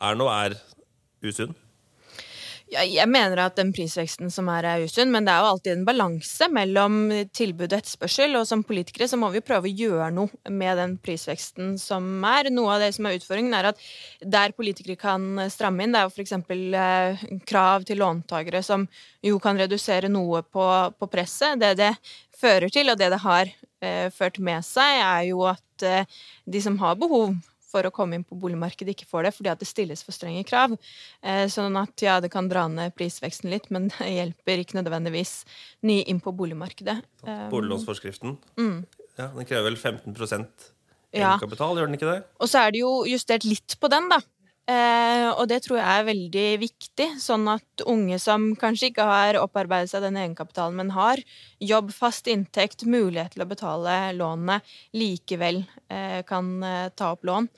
er 0.00 0.16
nå, 0.16 0.28
er 0.32 0.56
usunn? 1.24 1.56
Jeg 2.70 3.06
mener 3.10 3.40
at 3.42 3.56
den 3.58 3.72
prisveksten 3.74 4.30
som 4.30 4.46
er, 4.52 4.66
er 4.68 4.84
usunn, 4.86 5.10
men 5.10 5.26
det 5.26 5.32
er 5.32 5.42
jo 5.42 5.48
alltid 5.50 5.72
en 5.72 5.86
balanse 5.88 6.46
mellom 6.54 6.98
tilbud 7.34 7.66
og 7.72 7.78
etterspørsel. 7.80 8.36
Og 8.38 8.46
som 8.46 8.62
politikere 8.66 9.08
så 9.10 9.18
må 9.18 9.32
vi 9.34 9.42
prøve 9.42 9.66
å 9.66 9.72
gjøre 9.74 10.10
noe 10.14 10.52
med 10.54 10.78
den 10.78 10.94
prisveksten 11.02 11.74
som 11.82 12.06
er. 12.26 12.52
Noe 12.54 12.76
av 12.76 12.84
det 12.84 12.92
som 12.94 13.08
er 13.08 13.18
utfordringen, 13.18 13.56
er 13.58 13.72
at 13.72 13.82
der 14.22 14.54
politikere 14.54 15.00
kan 15.00 15.42
stramme 15.50 15.82
inn, 15.82 15.96
det 15.96 16.04
er 16.04 16.06
jo 16.06 16.14
f.eks. 16.14 16.36
Eh, 16.80 17.26
krav 17.50 17.88
til 17.88 17.98
låntakere 18.04 18.62
som 18.62 18.86
jo 19.26 19.42
kan 19.42 19.58
redusere 19.58 20.12
noe 20.12 20.44
på, 20.46 20.66
på, 20.94 21.10
presset. 21.10 21.58
Det 21.58 21.74
det 21.80 21.94
fører 22.38 22.70
til, 22.70 22.92
og 22.92 23.00
det 23.00 23.10
det 23.10 23.22
har 23.26 23.50
eh, 23.82 24.06
ført 24.14 24.38
med 24.38 24.62
seg, 24.66 25.02
er 25.02 25.26
jo 25.32 25.42
at 25.50 25.86
eh, 25.86 26.20
de 26.46 26.62
som 26.62 26.78
har 26.78 27.00
behov 27.02 27.34
for 27.70 27.86
å 27.86 27.92
komme 27.94 28.18
inn 28.18 28.26
på 28.26 28.38
boligmarkedet, 28.40 28.94
ikke 28.94 29.08
får 29.10 29.28
det 29.28 29.34
fordi 29.36 29.52
at 29.52 29.62
det 29.62 29.68
stilles 29.70 30.02
for 30.06 30.16
strenge 30.16 30.42
krav. 30.48 30.74
Eh, 31.22 31.44
sånn 31.52 31.78
at 31.80 32.04
ja, 32.04 32.18
det 32.22 32.32
kan 32.32 32.50
dra 32.50 32.66
ned 32.70 32.96
prisveksten 32.98 33.52
litt, 33.52 33.70
men 33.74 33.88
det 33.94 34.10
hjelper 34.10 34.64
ikke 34.64 34.80
nødvendigvis 34.80 35.40
nye 35.88 36.04
inn 36.10 36.22
på 36.24 36.34
boligmarkedet. 36.36 36.98
Eh, 37.26 37.46
Boliglånsforskriften 37.52 38.36
mm. 38.58 38.76
ja, 39.20 39.30
den 39.30 39.48
krever 39.48 39.70
vel 39.70 39.78
15% 39.78 40.68
egenkapital, 41.10 41.74
ja. 41.74 41.80
gjør 41.80 41.90
den 41.90 41.98
ikke 41.98 42.10
det? 42.10 42.20
Og 42.38 42.50
så 42.50 42.66
er 42.66 42.74
det 42.74 42.84
jo 42.84 42.92
justert 43.08 43.46
litt 43.48 43.78
på 43.80 43.90
den, 43.90 44.10
da. 44.12 44.20
Eh, 44.70 45.26
og 45.32 45.48
det 45.50 45.62
tror 45.64 45.80
jeg 45.80 45.88
er 45.88 46.06
veldig 46.06 46.46
viktig, 46.62 47.06
sånn 47.18 47.48
at 47.50 47.82
unge 47.90 48.20
som 48.22 48.50
kanskje 48.58 48.90
ikke 48.90 49.06
har 49.08 49.38
opparbeidet 49.40 49.90
seg 49.90 50.04
den 50.04 50.18
egenkapitalen, 50.20 50.76
men 50.78 50.92
har 50.94 51.22
jobb, 51.64 51.90
fast 51.96 52.30
inntekt, 52.30 52.84
mulighet 52.86 53.34
til 53.34 53.42
å 53.42 53.48
betale 53.50 53.96
lånene, 54.14 54.60
likevel 54.94 55.62
eh, 55.90 56.20
kan 56.28 56.52
eh, 56.62 56.90
ta 56.94 57.10
opp 57.16 57.26
lån. 57.26 57.48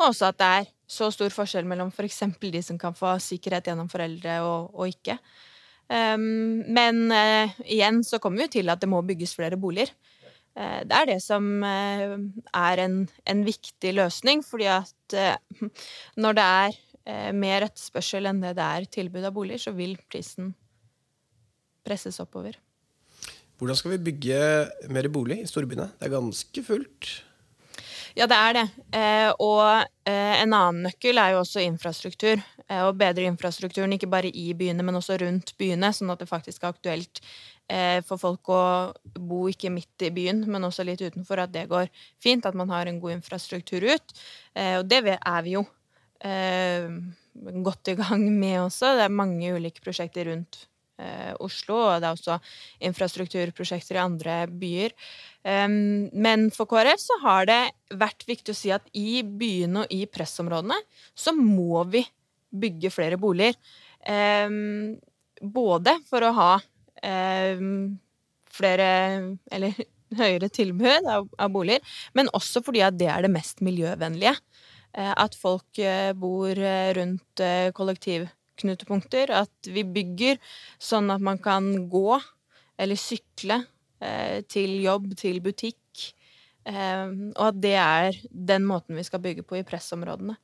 Og 0.00 0.06
også 0.08 0.30
at 0.30 0.40
det 0.40 0.52
er 0.60 0.70
så 0.92 1.10
stor 1.12 1.34
forskjell 1.34 1.68
mellom 1.68 1.92
f.eks. 1.92 2.22
For 2.38 2.54
de 2.54 2.64
som 2.64 2.80
kan 2.80 2.96
få 2.96 3.18
sikkerhet 3.20 3.68
gjennom 3.68 3.90
foreldre, 3.92 4.40
og, 4.46 4.72
og 4.72 4.94
ikke. 4.94 5.18
Um, 5.92 6.62
men 6.72 7.10
igjen 7.66 7.98
så 8.06 8.20
kommer 8.22 8.46
vi 8.46 8.54
til 8.54 8.72
at 8.72 8.80
det 8.80 8.88
må 8.88 9.02
bygges 9.04 9.34
flere 9.36 9.58
boliger. 9.60 9.90
Eh, 10.52 10.80
det 10.84 10.96
er 10.96 11.08
det 11.08 11.18
som 11.24 11.46
eh, 11.64 12.16
er 12.52 12.82
en, 12.84 12.96
en 13.28 13.44
viktig 13.46 13.94
løsning, 13.96 14.42
fordi 14.44 14.68
at 14.72 15.16
eh, 15.16 15.68
når 16.22 16.38
det 16.38 16.48
er 16.48 16.80
mer 17.34 17.64
etterspørsel 17.66 18.28
enn 18.30 18.38
det 18.44 18.52
det 18.54 18.62
er 18.62 18.84
tilbud 18.94 19.24
av 19.26 19.32
boliger, 19.34 19.58
så 19.58 19.72
vil 19.74 19.96
prisen 20.06 20.52
presses 21.82 22.20
oppover. 22.22 22.54
Hvordan 23.58 23.78
skal 23.78 23.96
vi 23.96 24.04
bygge 24.06 24.36
mer 24.94 25.08
bolig 25.10 25.40
i 25.42 25.48
storbyene? 25.50 25.88
Det 25.98 26.06
er 26.06 26.12
ganske 26.12 26.62
fullt. 26.62 27.10
Ja, 28.14 28.28
det 28.30 28.38
er 28.38 28.54
det. 28.54 28.64
og 29.42 29.64
en 30.06 30.54
annen 30.54 30.86
nøkkel 30.86 31.18
er 31.18 31.32
jo 31.32 31.40
også 31.40 31.64
infrastruktur. 31.64 32.38
og 32.68 32.94
bedre 33.00 33.26
infrastrukturen 33.26 33.96
ikke 33.96 34.10
bare 34.12 34.30
i 34.30 34.52
byene, 34.54 34.86
men 34.86 35.00
også 35.00 35.18
rundt 35.24 35.56
byene, 35.58 35.90
sånn 35.90 36.14
at 36.14 36.22
det 36.22 36.30
faktisk 36.30 36.62
er 36.62 36.70
aktuelt 36.70 37.22
for 38.04 38.20
folk 38.20 38.50
å 38.52 38.62
bo 39.16 39.46
ikke 39.48 39.70
midt 39.72 40.04
i 40.04 40.10
byen, 40.14 40.44
men 40.50 40.66
også 40.66 40.84
litt 40.86 41.02
utenfor, 41.02 41.44
at 41.44 41.52
det 41.54 41.68
går 41.70 41.88
fint. 42.22 42.46
At 42.46 42.58
man 42.58 42.72
har 42.72 42.88
en 42.88 43.00
god 43.00 43.18
infrastruktur 43.18 43.86
ut. 43.86 44.18
Eh, 44.54 44.76
og 44.80 44.88
det 44.90 45.02
er 45.14 45.46
vi 45.46 45.56
jo 45.56 45.64
eh, 46.24 46.90
godt 47.64 47.92
i 47.92 47.96
gang 47.98 48.26
med 48.28 48.58
også. 48.66 48.96
Det 48.98 49.06
er 49.06 49.20
mange 49.22 49.54
ulike 49.56 49.84
prosjekter 49.84 50.30
rundt 50.32 50.66
Oslo, 51.42 51.74
og 51.80 51.96
det 51.98 52.06
er 52.06 52.14
også 52.14 52.34
infrastrukturprosjekter 52.86 53.96
i 53.96 54.02
andre 54.04 54.34
byer. 54.46 54.92
men 55.42 56.44
for 56.54 56.68
KrF 56.70 57.00
så 57.00 57.16
har 57.24 57.48
det 57.48 57.56
vært 57.98 58.22
viktig 58.28 58.52
å 58.52 58.58
si 58.60 58.70
at 58.70 58.86
i 58.94 59.24
byene 59.24 59.82
og 59.82 59.90
i 59.90 60.04
pressområdene 60.06 60.76
så 61.10 61.32
må 61.34 61.82
vi 61.90 62.04
bygge 62.54 62.92
flere 62.94 63.18
boliger. 63.18 63.56
både 65.42 65.96
for 66.06 66.22
å 66.22 66.32
ha 66.38 66.52
eh, 67.02 67.62
flere 68.52 68.88
Eller 69.52 69.76
høyere 70.22 70.50
tilbud 70.52 71.08
av, 71.08 71.28
av, 71.40 71.50
boliger, 71.54 71.80
men 72.12 72.28
også 72.36 72.60
fordi 72.64 72.82
at 72.84 72.98
det 73.00 73.08
er 73.08 73.24
det 73.24 73.32
mest 73.32 73.62
miljøvennlige. 73.64 74.34
Eh, 74.92 75.12
at 75.12 75.36
folk 75.38 75.80
eh, 75.80 76.12
bor 76.12 76.52
eh, 76.52 76.92
rundt 76.98 77.40
eh, 77.40 77.70
kollektivknutepunkter. 77.76 79.32
At 79.42 79.72
vi 79.72 79.86
bygger 79.88 80.40
sånn 80.76 81.08
at 81.14 81.24
man 81.24 81.40
kan 81.42 81.72
gå 81.92 82.20
eller 82.80 82.98
sykle 82.98 83.62
til 84.50 84.80
jobb, 84.82 85.12
til 85.14 85.36
butikk. 85.38 86.08
og 86.66 87.44
at 87.46 87.58
det 87.62 87.76
er 87.78 88.16
den 88.50 88.64
måten 88.66 88.96
vi 88.98 89.04
skal 89.06 89.20
bygge 89.22 89.44
på 89.46 89.60
i 89.60 89.62
pressområdene. 89.62 90.34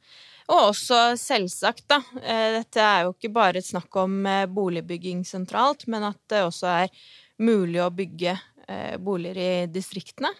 Og 0.48 0.70
også 0.70 0.98
selvsagt, 1.20 1.84
da. 1.90 1.98
Eh, 2.22 2.54
dette 2.56 2.80
er 2.80 3.04
jo 3.04 3.12
ikke 3.12 3.32
bare 3.34 3.60
et 3.60 3.68
snakk 3.68 3.92
om 4.00 4.22
eh, 4.26 4.46
boligbygging 4.48 5.20
sentralt, 5.28 5.84
men 5.92 6.06
at 6.08 6.20
det 6.32 6.40
også 6.46 6.70
er 6.86 6.94
mulig 7.44 7.82
å 7.84 7.92
bygge 7.92 8.32
eh, 8.32 8.96
boliger 8.96 9.42
i 9.42 9.50
distriktene. 9.72 10.32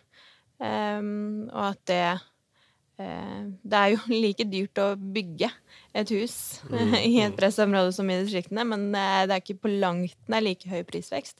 Ehm, 0.64 1.46
og 1.52 1.70
at 1.74 1.84
det 1.86 2.02
Det 2.98 3.78
er 3.78 3.92
jo 3.92 3.98
like 4.24 4.42
dyrt 4.50 4.78
å 4.82 4.96
bygge 4.98 5.46
et 5.94 6.10
hus 6.10 6.58
mm. 6.72 6.96
i 6.98 7.20
et 7.22 7.36
pressområde 7.36 7.92
som 7.94 8.08
i 8.10 8.16
distriktene, 8.24 8.64
men 8.66 8.88
det 8.90 9.30
er 9.30 9.38
ikke 9.38 9.60
på 9.62 9.70
langt 9.70 10.18
nær 10.26 10.42
like 10.42 10.66
høy 10.66 10.82
prisvekst. 10.82 11.38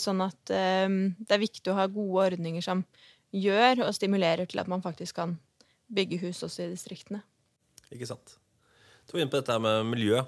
Sånn 0.00 0.22
at 0.24 0.40
det 0.48 1.34
er 1.36 1.42
viktig 1.42 1.68
å 1.70 1.76
ha 1.76 1.84
gode 1.84 2.30
ordninger 2.30 2.64
som 2.64 2.80
gjør 3.30 3.84
og 3.84 3.92
stimulerer 3.94 4.48
til 4.48 4.64
at 4.64 4.72
man 4.72 4.80
faktisk 4.80 5.20
kan 5.20 5.36
bygge 5.92 6.22
hus 6.24 6.40
også 6.48 6.64
i 6.64 6.72
distriktene. 6.72 7.20
Ikke 7.90 8.08
sant. 8.08 8.36
Så 9.06 9.16
vi 9.16 9.24
inne 9.24 9.32
på 9.32 9.40
dette 9.40 9.56
med 9.62 9.88
miljø. 9.90 10.20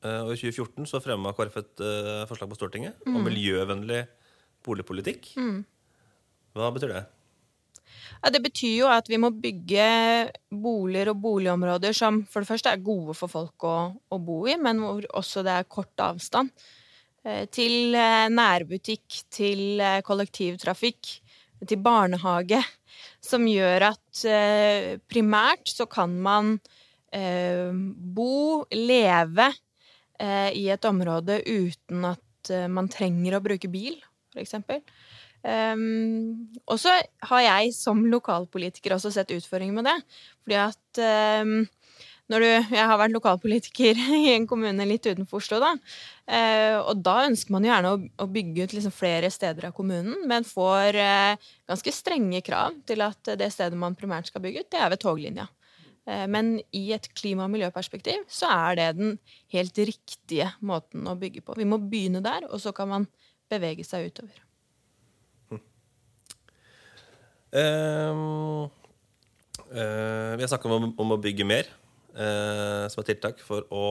Eh, 0.00 0.22
og 0.24 0.32
I 0.32 0.40
2014 0.40 0.88
så 0.88 1.00
fremma 1.04 1.34
KrF 1.36 1.60
et 1.60 1.82
uh, 1.84 2.26
forslag 2.28 2.48
på 2.48 2.56
Stortinget 2.56 3.00
mm. 3.04 3.16
om 3.16 3.26
miljøvennlig 3.28 4.04
boligpolitikk. 4.64 5.34
Mm. 5.36 5.58
Hva 6.56 6.70
betyr 6.72 6.94
det? 6.94 7.02
Ja, 8.20 8.32
det 8.32 8.40
betyr 8.44 8.74
jo 8.78 8.88
at 8.92 9.08
vi 9.12 9.18
må 9.20 9.30
bygge 9.32 9.84
boliger 10.48 11.12
og 11.12 11.20
boligområder 11.20 11.94
som 11.96 12.22
for 12.28 12.42
det 12.42 12.50
første 12.50 12.72
er 12.72 12.84
gode 12.84 13.14
for 13.16 13.32
folk 13.32 13.68
å, 13.68 13.76
å 13.92 14.20
bo 14.24 14.42
i, 14.48 14.56
men 14.60 14.80
hvor 14.82 15.04
også 15.20 15.44
det 15.44 15.56
er 15.58 15.68
kort 15.68 16.04
avstand. 16.04 16.52
Eh, 17.24 17.44
til 17.52 17.92
nærbutikk, 17.92 19.22
til 19.28 19.84
kollektivtrafikk, 20.06 21.14
til 21.68 21.84
barnehage. 21.84 22.64
Som 23.24 23.44
gjør 23.48 23.90
at 23.92 24.20
primært 25.12 25.68
så 25.68 25.84
kan 25.88 26.14
man 26.24 26.54
eh, 27.16 27.70
bo, 28.16 28.64
leve 28.74 29.48
eh, 30.20 30.50
i 30.56 30.68
et 30.72 30.88
område 30.88 31.40
uten 31.46 32.06
at 32.12 32.52
eh, 32.52 32.68
man 32.70 32.90
trenger 32.92 33.38
å 33.38 33.44
bruke 33.44 33.70
bil, 33.72 33.98
f.eks. 34.34 34.58
Um, 35.40 36.50
og 36.68 36.76
så 36.82 36.92
har 37.30 37.42
jeg 37.46 37.72
som 37.72 38.02
lokalpolitiker 38.12 38.92
også 38.96 39.12
sett 39.14 39.32
utfordringer 39.32 39.78
med 39.78 39.88
det. 39.88 39.98
Fordi 40.44 40.58
at 40.60 41.00
um, 41.40 41.62
når 42.30 42.44
du 42.44 42.76
Jeg 42.76 42.86
har 42.86 42.98
vært 43.00 43.14
lokalpolitiker 43.16 43.98
i 44.20 44.34
en 44.36 44.46
kommune 44.46 44.84
litt 44.86 45.06
utenfor 45.08 45.40
Oslo, 45.40 45.58
da. 45.62 45.72
Uh, 46.30 46.78
og 46.92 47.00
da 47.02 47.24
ønsker 47.26 47.56
man 47.56 47.66
gjerne 47.66 47.94
å, 47.94 48.02
å 48.22 48.28
bygge 48.30 48.68
ut 48.68 48.76
liksom 48.76 48.94
flere 48.94 49.32
steder 49.34 49.66
av 49.70 49.74
kommunen, 49.74 50.20
men 50.30 50.46
får 50.46 51.00
uh, 51.00 51.48
ganske 51.70 51.94
strenge 51.94 52.44
krav 52.46 52.76
til 52.86 53.02
at 53.02 53.32
det 53.40 53.50
stedet 53.50 53.78
man 53.78 53.98
primært 53.98 54.30
skal 54.30 54.44
bygge 54.44 54.62
ut, 54.62 54.70
det 54.70 54.78
er 54.78 54.92
ved 54.92 55.02
toglinja. 55.02 55.48
Eh, 56.08 56.26
men 56.30 56.54
i 56.72 56.84
et 56.96 57.08
klima- 57.16 57.46
og 57.46 57.52
miljøperspektiv 57.52 58.24
så 58.30 58.48
er 58.50 58.78
det 58.78 58.88
den 59.00 59.18
helt 59.52 59.80
riktige 59.90 60.48
måten 60.64 61.08
å 61.08 61.16
bygge 61.18 61.44
på. 61.44 61.56
Vi 61.58 61.68
må 61.68 61.80
begynne 61.82 62.22
der, 62.24 62.48
og 62.48 62.60
så 62.62 62.72
kan 62.76 62.88
man 62.90 63.08
bevege 63.50 63.84
seg 63.84 64.08
utover. 64.08 64.40
Hm. 65.50 65.60
Uh, 67.50 68.70
uh, 69.74 70.32
vi 70.38 70.44
har 70.44 70.50
snakket 70.50 70.72
om, 70.72 70.90
om, 70.94 71.14
å 71.16 71.20
bygge 71.20 71.46
mer 71.46 71.68
uh, 72.14 72.86
som 72.88 73.02
et 73.02 73.12
tiltak 73.12 73.42
for 73.44 73.66
å 73.74 73.84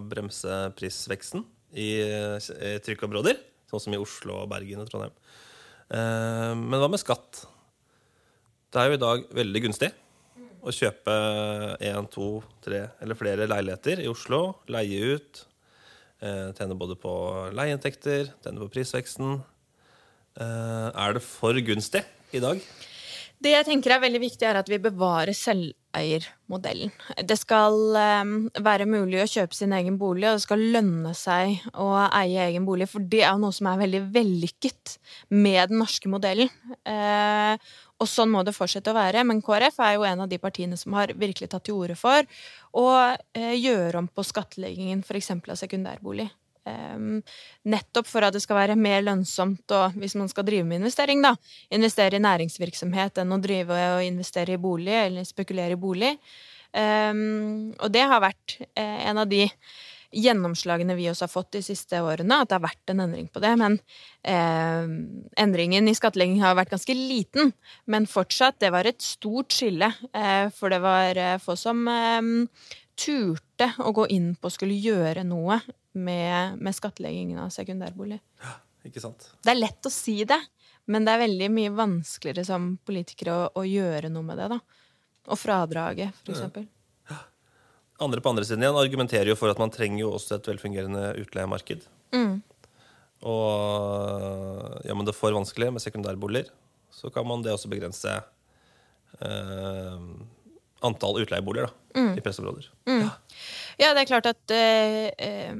bremse 0.00 0.62
prisveksten 0.78 1.44
i, 1.72 1.92
i 2.02 2.76
trykkområder, 2.84 3.38
sånn 3.70 3.86
som 3.86 3.94
i 3.94 4.00
Oslo, 4.00 4.42
Bergen 4.50 4.82
og 4.82 4.90
Trondheim. 4.90 5.14
men 5.92 6.80
hva 6.80 6.88
med 6.92 7.00
skatt? 7.00 7.46
Det 8.72 8.80
er 8.80 8.90
jo 8.90 8.98
i 8.98 9.00
dag 9.00 9.24
veldig 9.36 9.62
gunstig 9.64 9.88
å 10.62 10.74
kjøpe 10.74 11.14
én, 11.82 12.06
to, 12.12 12.36
tre 12.62 12.84
eller 13.02 13.18
flere 13.18 13.48
leiligheter 13.50 14.04
i 14.04 14.08
Oslo, 14.10 14.60
leie 14.70 15.16
ut, 15.16 15.42
eh, 16.22 16.52
tjene 16.54 16.78
både 16.78 16.96
på 17.02 17.12
leieinntekter, 17.56 18.30
tjene 18.44 18.62
på 18.62 18.70
prisveksten. 18.76 19.42
Eh, 20.38 20.88
er 20.94 21.18
det 21.18 21.24
for 21.26 21.58
gunstig 21.66 22.04
i 22.32 22.42
dag? 22.42 22.62
Det 23.42 23.50
jeg 23.56 23.66
tenker 23.66 23.96
er 23.96 24.02
veldig 24.04 24.20
viktig, 24.22 24.46
er 24.46 24.60
at 24.60 24.68
vi 24.70 24.78
bevarer 24.78 25.34
selveiermodellen. 25.34 26.92
Det 27.26 27.34
skal 27.40 27.74
um, 28.22 28.34
være 28.62 28.86
mulig 28.86 29.18
å 29.18 29.26
kjøpe 29.26 29.56
sin 29.58 29.74
egen 29.74 29.96
bolig, 29.98 30.28
og 30.28 30.38
det 30.38 30.44
skal 30.44 30.62
lønne 30.76 31.10
seg 31.18 31.64
å 31.74 31.88
eie 32.06 32.44
egen 32.46 32.68
bolig. 32.68 32.86
For 32.92 33.02
det 33.02 33.24
er 33.26 33.40
noe 33.42 33.50
som 33.56 33.66
er 33.72 33.82
veldig 33.82 34.04
vellykket 34.14 34.94
med 35.34 35.72
den 35.72 35.82
norske 35.82 36.12
modellen. 36.12 36.52
Og 38.02 38.10
sånn 38.10 38.32
må 38.32 38.42
det 38.42 38.54
fortsette 38.56 38.90
å 38.90 38.96
være. 38.96 39.22
Men 39.28 39.42
KrF 39.44 39.78
er 39.86 39.96
jo 39.96 40.06
en 40.08 40.24
av 40.24 40.30
de 40.30 40.40
partiene 40.42 40.78
som 40.80 40.96
har 40.98 41.14
virkelig 41.14 41.52
tatt 41.52 41.66
til 41.68 41.78
orde 41.78 41.96
for 41.98 42.26
å 42.74 42.86
eh, 43.36 43.54
gjøre 43.60 44.02
om 44.02 44.08
på 44.10 44.24
skattleggingen 44.26 45.04
f.eks. 45.06 45.34
av 45.38 45.58
sekundærbolig. 45.60 46.28
Um, 46.62 47.16
nettopp 47.66 48.06
for 48.06 48.22
at 48.22 48.36
det 48.36 48.42
skal 48.44 48.60
være 48.60 48.78
mer 48.78 49.00
lønnsomt 49.02 49.72
og 49.74 49.96
hvis 49.98 50.14
man 50.14 50.28
skal 50.30 50.46
drive 50.46 50.62
med 50.62 50.78
investering, 50.78 51.18
da, 51.24 51.32
investere 51.74 52.20
i 52.20 52.22
næringsvirksomhet 52.22 53.18
enn 53.18 53.34
å 53.34 53.40
drive 53.42 53.78
og 53.96 54.04
investere 54.06 54.54
i 54.54 54.60
bolig 54.62 54.94
eller 54.94 55.26
spekulere 55.26 55.74
i 55.74 55.80
bolig. 55.82 56.12
Um, 56.72 57.72
og 57.82 57.90
det 57.92 58.04
har 58.08 58.22
vært 58.22 58.60
eh, 58.62 59.00
en 59.10 59.24
av 59.24 59.26
de 59.28 59.42
gjennomslagene 60.12 60.96
vi 60.98 61.08
også 61.10 61.26
har 61.26 61.32
fått 61.32 61.54
de 61.56 61.62
siste 61.64 62.00
årene, 62.04 62.40
at 62.42 62.50
det 62.50 62.56
har 62.58 62.64
vært 62.64 62.92
en 62.92 63.02
endring 63.04 63.28
på 63.32 63.42
det. 63.42 63.52
Men 63.60 63.78
eh, 64.28 64.84
endringen 65.42 65.88
i 65.88 65.96
skattlegging 65.96 66.42
har 66.42 66.56
vært 66.58 66.74
ganske 66.74 66.96
liten. 66.96 67.52
Men 67.90 68.08
fortsatt, 68.10 68.60
det 68.62 68.72
var 68.74 68.88
et 68.88 69.02
stort 69.04 69.54
skille. 69.56 69.92
Eh, 70.12 70.48
for 70.54 70.72
det 70.72 70.82
var 70.84 71.18
eh, 71.20 71.38
få 71.42 71.56
som 71.58 71.84
eh, 71.88 72.32
turte 72.98 73.72
å 73.82 73.94
gå 73.96 74.08
inn 74.12 74.34
på 74.36 74.50
å 74.50 74.54
skulle 74.54 74.76
gjøre 74.76 75.24
noe 75.26 75.60
med, 75.92 76.60
med 76.60 76.76
skattleggingen 76.76 77.40
av 77.42 77.52
sekundærbolig. 77.54 78.20
Ja, 78.42 78.58
Ikke 78.88 79.02
sant? 79.02 79.30
Det 79.42 79.52
er 79.54 79.60
lett 79.60 79.88
å 79.88 79.92
si 79.92 80.22
det, 80.28 80.38
men 80.90 81.06
det 81.06 81.14
er 81.14 81.24
veldig 81.24 81.50
mye 81.54 81.72
vanskeligere 81.76 82.46
som 82.48 82.74
politikere 82.84 83.34
å, 83.34 83.50
å 83.62 83.66
gjøre 83.68 84.10
noe 84.12 84.26
med 84.26 84.40
det. 84.42 84.52
da. 84.56 84.60
Og 85.30 85.38
fradraget, 85.38 86.16
for 86.24 86.34
eksempel. 86.34 86.66
Andre 88.02 88.22
på 88.24 88.32
andre 88.32 88.44
siden 88.46 88.64
igjen 88.64 88.78
argumenterer 88.80 89.30
jo 89.30 89.36
for 89.38 89.52
at 89.52 89.60
man 89.62 89.70
trenger 89.72 90.02
jo 90.04 90.12
også 90.16 90.36
et 90.40 90.48
velfungerende 90.50 91.12
utleiemarked. 91.22 91.86
Mm. 92.16 92.40
Og 93.22 94.82
ja, 94.86 94.94
men 94.96 95.06
det 95.06 95.12
er 95.14 95.18
for 95.20 95.34
vanskelig 95.36 95.70
med 95.74 95.84
sekundærboliger, 95.84 96.50
så 96.90 97.10
kan 97.14 97.26
man 97.28 97.44
det 97.44 97.52
også 97.54 97.70
begrense 97.70 98.16
eh, 99.22 100.00
antall 100.82 101.22
utleieboliger 101.22 101.70
da, 101.70 101.78
Mm. 101.92 102.14
i 102.16 102.22
pressområder. 102.24 102.70
Ja, 103.76 103.90
det 103.92 104.00
er 104.02 104.08
klart 104.08 104.26
at 104.30 104.52
eh, 104.56 105.10
eh, 105.12 105.52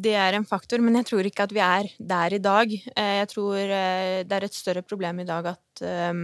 det 0.00 0.14
er 0.16 0.32
en 0.38 0.46
faktor, 0.48 0.80
men 0.80 0.96
jeg 0.96 1.06
tror 1.10 1.28
ikke 1.28 1.44
at 1.44 1.52
vi 1.52 1.60
er 1.60 1.90
der 2.00 2.32
i 2.32 2.40
dag. 2.40 2.72
Eh, 2.72 3.14
jeg 3.20 3.28
tror 3.34 3.58
eh, 3.60 4.22
det 4.24 4.32
er 4.38 4.46
et 4.48 4.56
større 4.56 4.82
problem 4.82 5.20
i 5.20 5.28
dag 5.28 5.50
at 5.52 5.84
eh, 5.84 6.14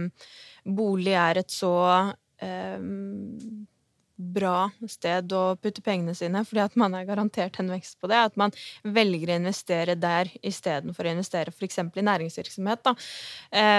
bolig 0.65 1.13
er 1.13 1.43
et 1.43 1.53
så 1.53 1.75
bra 4.33 4.69
sted 4.89 5.33
å 5.35 5.55
putte 5.61 5.83
pengene 5.85 6.15
sine, 6.17 6.43
fordi 6.47 6.63
at 6.63 6.77
man 6.79 6.95
er 6.97 7.07
garantert 7.07 7.59
en 7.61 7.71
vekst 7.73 7.97
på 8.01 8.09
det. 8.11 8.19
At 8.31 8.39
man 8.39 8.53
velger 8.83 9.31
å 9.33 9.37
investere 9.41 9.95
der 9.99 10.31
istedenfor 10.41 11.07
å 11.07 11.13
investere 11.15 11.53
f.eks. 11.53 11.79
i 11.83 12.05
næringsvirksomhet. 12.07 12.83
Da. 12.87 12.95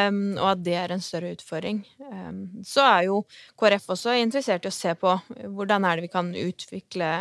Um, 0.08 0.20
og 0.38 0.48
at 0.52 0.62
det 0.66 0.76
er 0.80 0.94
en 0.94 1.04
større 1.04 1.32
utfordring. 1.36 1.82
Um, 2.10 2.42
så 2.66 2.84
er 2.88 3.08
jo 3.08 3.22
KrF 3.60 3.90
også 3.96 4.16
interessert 4.20 4.68
i 4.68 4.72
å 4.72 4.76
se 4.76 4.94
på 4.98 5.16
hvordan 5.56 5.88
er 5.88 5.98
det 5.98 6.06
vi 6.08 6.12
kan 6.12 6.30
utvikle 6.36 7.12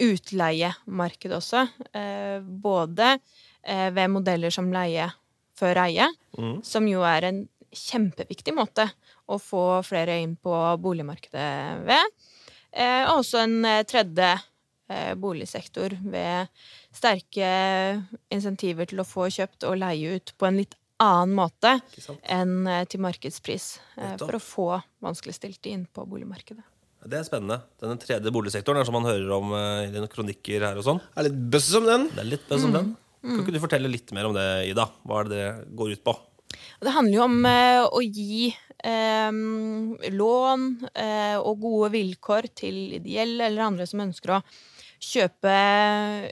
utleiemarkedet 0.00 1.38
også. 1.38 1.66
Uh, 1.94 2.40
både 2.40 3.16
uh, 3.16 3.88
ved 3.94 4.12
modeller 4.12 4.54
som 4.54 4.72
leie 4.74 5.10
før 5.60 5.84
eie, 5.86 6.08
Mm. 6.38 6.60
som 6.62 6.86
jo 6.86 7.02
er 7.02 7.24
en 7.26 7.38
kjempeviktig 7.74 8.52
måte 8.54 8.84
å 9.30 9.38
få 9.42 9.82
flere 9.86 10.18
inn 10.22 10.36
på 10.38 10.52
boligmarkedet 10.82 11.86
ved. 11.86 12.14
Eh, 12.70 13.04
og 13.08 13.22
også 13.22 13.42
en 13.42 13.56
eh, 13.66 13.82
tredje 13.88 14.30
eh, 14.90 15.14
boligsektor 15.18 15.96
ved 16.12 16.50
sterke 16.94 17.48
insentiver 18.30 18.90
til 18.90 19.02
å 19.02 19.08
få 19.08 19.28
kjøpt 19.32 19.66
og 19.68 19.80
leie 19.82 20.18
ut 20.18 20.34
på 20.38 20.48
en 20.48 20.60
litt 20.62 20.76
annen 21.00 21.32
måte 21.32 21.78
enn 22.28 22.68
til 22.92 23.00
markedspris. 23.00 23.70
For 24.20 24.36
å 24.36 24.42
få 24.42 24.66
vanskeligstilte 25.00 25.70
inn 25.72 25.86
på 25.88 26.04
boligmarkedet. 26.04 26.60
Det 27.08 27.16
er 27.16 27.24
spennende. 27.24 27.62
Denne 27.80 27.96
tredje 27.96 28.28
boligsektoren 28.34 28.82
er 28.82 28.84
som 28.84 28.98
man 28.98 29.08
hører 29.08 29.30
om 29.32 29.54
i 29.56 29.88
dine 29.94 30.10
kronikker 30.12 30.66
her 30.66 30.76
og 30.76 30.84
sånn. 30.84 31.00
Er 31.16 31.30
litt 31.30 31.38
bøss 31.54 31.70
som 31.72 31.88
den. 31.88 32.04
Det 32.12 32.20
er 32.20 32.28
litt 32.34 32.44
buzz 32.50 32.66
mm. 32.68 32.74
den. 32.76 32.90
Kan 33.24 33.40
ikke 33.40 33.54
du 33.56 33.62
fortelle 33.62 33.88
litt 33.88 34.12
mer 34.16 34.28
om 34.28 34.36
det, 34.36 34.44
Ida? 34.68 34.86
Hva 35.08 35.22
er 35.22 35.30
det 35.30 35.38
det 35.38 35.48
går 35.80 35.96
ut 35.96 36.04
på? 36.04 36.14
Det 36.80 36.94
handler 36.94 37.16
jo 37.16 37.24
om 37.26 37.38
eh, 37.46 37.82
å 37.84 38.02
gi 38.02 38.50
eh, 38.50 39.30
lån 40.16 40.66
eh, 40.94 41.36
og 41.38 41.64
gode 41.64 41.92
vilkår 41.96 42.50
til 42.62 42.82
ideelle 43.00 43.48
eller 43.48 43.66
andre 43.66 43.88
som 43.88 44.04
ønsker 44.06 44.38
å 44.38 44.42
kjøpe 45.00 45.52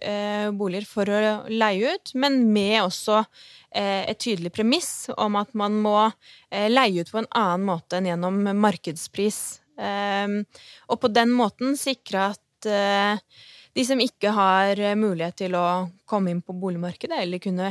eh, 0.05 0.49
boliger 0.53 0.87
for 0.89 1.09
å 1.09 1.33
leie 1.49 1.95
ut, 1.95 2.13
men 2.21 2.41
med 2.53 2.83
også 2.83 3.23
eh, 3.23 4.05
et 4.05 4.21
tydelig 4.21 4.53
premiss 4.57 5.09
om 5.17 5.39
at 5.41 5.55
man 5.57 5.79
må 5.83 5.97
eh, 6.05 6.69
leie 6.69 7.01
ut 7.03 7.13
på 7.13 7.23
en 7.23 7.31
annen 7.33 7.65
måte 7.69 7.99
enn 7.99 8.11
gjennom 8.13 8.45
markedspris. 8.61 9.41
Og 9.79 10.97
på 10.99 11.09
den 11.15 11.31
måten 11.39 11.77
sikre 11.79 12.33
at 12.33 12.67
de 12.67 13.85
som 13.87 14.01
ikke 14.03 14.33
har 14.35 14.81
mulighet 14.99 15.37
til 15.45 15.55
å 15.55 15.87
komme 16.03 16.33
inn 16.33 16.41
på 16.43 16.57
boligmarkedet 16.59 17.21
eller 17.23 17.39
kunne 17.39 17.69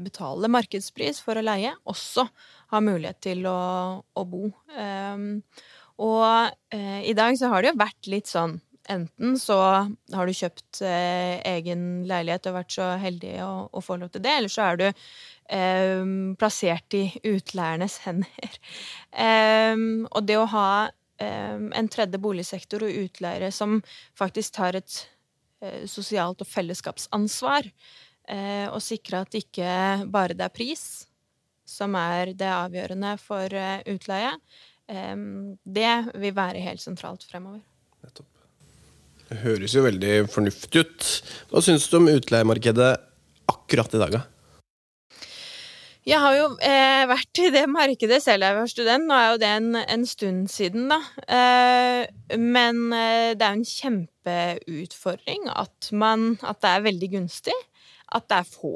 betale 0.00 0.50
markedspris 0.52 1.20
for 1.24 1.38
å 1.38 1.44
leie, 1.44 1.74
også 1.84 2.26
har 2.72 2.84
mulighet 2.84 3.20
til 3.24 3.44
å, 3.50 3.58
å 4.00 4.26
bo. 4.28 4.48
Um, 4.74 5.42
og 6.02 6.24
uh, 6.74 7.00
i 7.04 7.14
dag 7.16 7.36
så 7.38 7.52
har 7.52 7.62
det 7.62 7.74
jo 7.74 7.82
vært 7.84 8.10
litt 8.10 8.30
sånn 8.30 8.58
Enten 8.92 9.38
så 9.40 9.56
har 10.12 10.28
du 10.28 10.36
kjøpt 10.36 10.82
eh, 10.84 11.38
egen 11.48 12.02
leilighet 12.04 12.50
og 12.50 12.58
vært 12.58 12.74
så 12.74 12.90
heldig 13.00 13.30
å, 13.40 13.52
å 13.72 13.80
få 13.80 13.96
lov 13.96 14.10
til 14.12 14.20
det, 14.26 14.34
eller 14.36 14.52
så 14.52 14.66
er 14.66 14.76
du 14.76 14.84
eh, 14.90 16.02
plassert 16.36 16.96
i 16.98 17.06
utleiernes 17.30 17.96
hender. 18.04 18.58
Em, 19.24 20.04
og 20.10 20.28
det 20.28 20.36
å 20.36 20.44
ha 20.52 20.68
en 21.22 21.88
tredje 21.88 22.18
boligsektor 22.18 22.84
og 22.84 22.96
utleiere 23.04 23.50
som 23.54 23.78
faktisk 24.18 24.56
tar 24.56 24.78
et 24.78 24.96
eh, 25.62 25.84
sosialt 25.90 26.42
og 26.42 26.50
fellesskapsansvar, 26.50 27.68
eh, 28.28 28.66
og 28.68 28.82
sikre 28.84 29.24
at 29.24 29.36
ikke 29.38 30.04
bare 30.12 30.36
det 30.36 30.46
er 30.46 30.54
pris 30.54 30.84
som 31.68 31.96
er 31.96 32.34
det 32.36 32.50
avgjørende 32.50 33.14
for 33.22 33.52
eh, 33.56 33.80
utleie, 33.90 34.36
det 34.84 35.92
vil 36.20 36.34
være 36.36 36.60
helt 36.60 36.82
sentralt 36.82 37.22
fremover. 37.24 37.62
Nettopp. 38.04 38.28
Det 39.30 39.38
høres 39.40 39.72
jo 39.72 39.86
veldig 39.86 40.12
fornuftig 40.28 40.82
ut. 40.84 41.06
Hva 41.48 41.62
syns 41.64 41.88
du 41.88 41.96
om 41.96 42.10
utleiemarkedet 42.12 42.90
akkurat 43.48 43.96
i 43.96 44.02
dag, 44.02 44.18
da? 44.18 44.22
Jeg 46.04 46.20
har 46.20 46.34
jo 46.36 46.48
eh, 46.60 47.02
vært 47.08 47.40
i 47.40 47.46
det 47.52 47.62
markedet 47.72 48.18
selv 48.20 48.44
jeg 48.44 48.56
var 48.58 48.68
student. 48.68 49.06
Nå 49.08 49.16
er 49.16 49.30
jo 49.30 49.38
det 49.40 49.52
en, 49.56 49.70
en 49.80 50.04
stund 50.04 50.50
siden, 50.52 50.90
da. 50.92 50.98
Eh, 51.24 52.36
men 52.36 52.82
eh, 52.92 53.30
det 53.32 53.46
er 53.46 53.54
jo 53.54 53.62
en 53.62 53.70
kjempeutfordring 53.70 55.48
at, 55.54 55.88
man, 55.96 56.34
at 56.44 56.60
det 56.60 56.74
er 56.74 56.84
veldig 56.90 57.10
gunstig. 57.16 57.56
At 58.14 58.28
det 58.30 58.40
er 58.40 58.48
få 58.48 58.74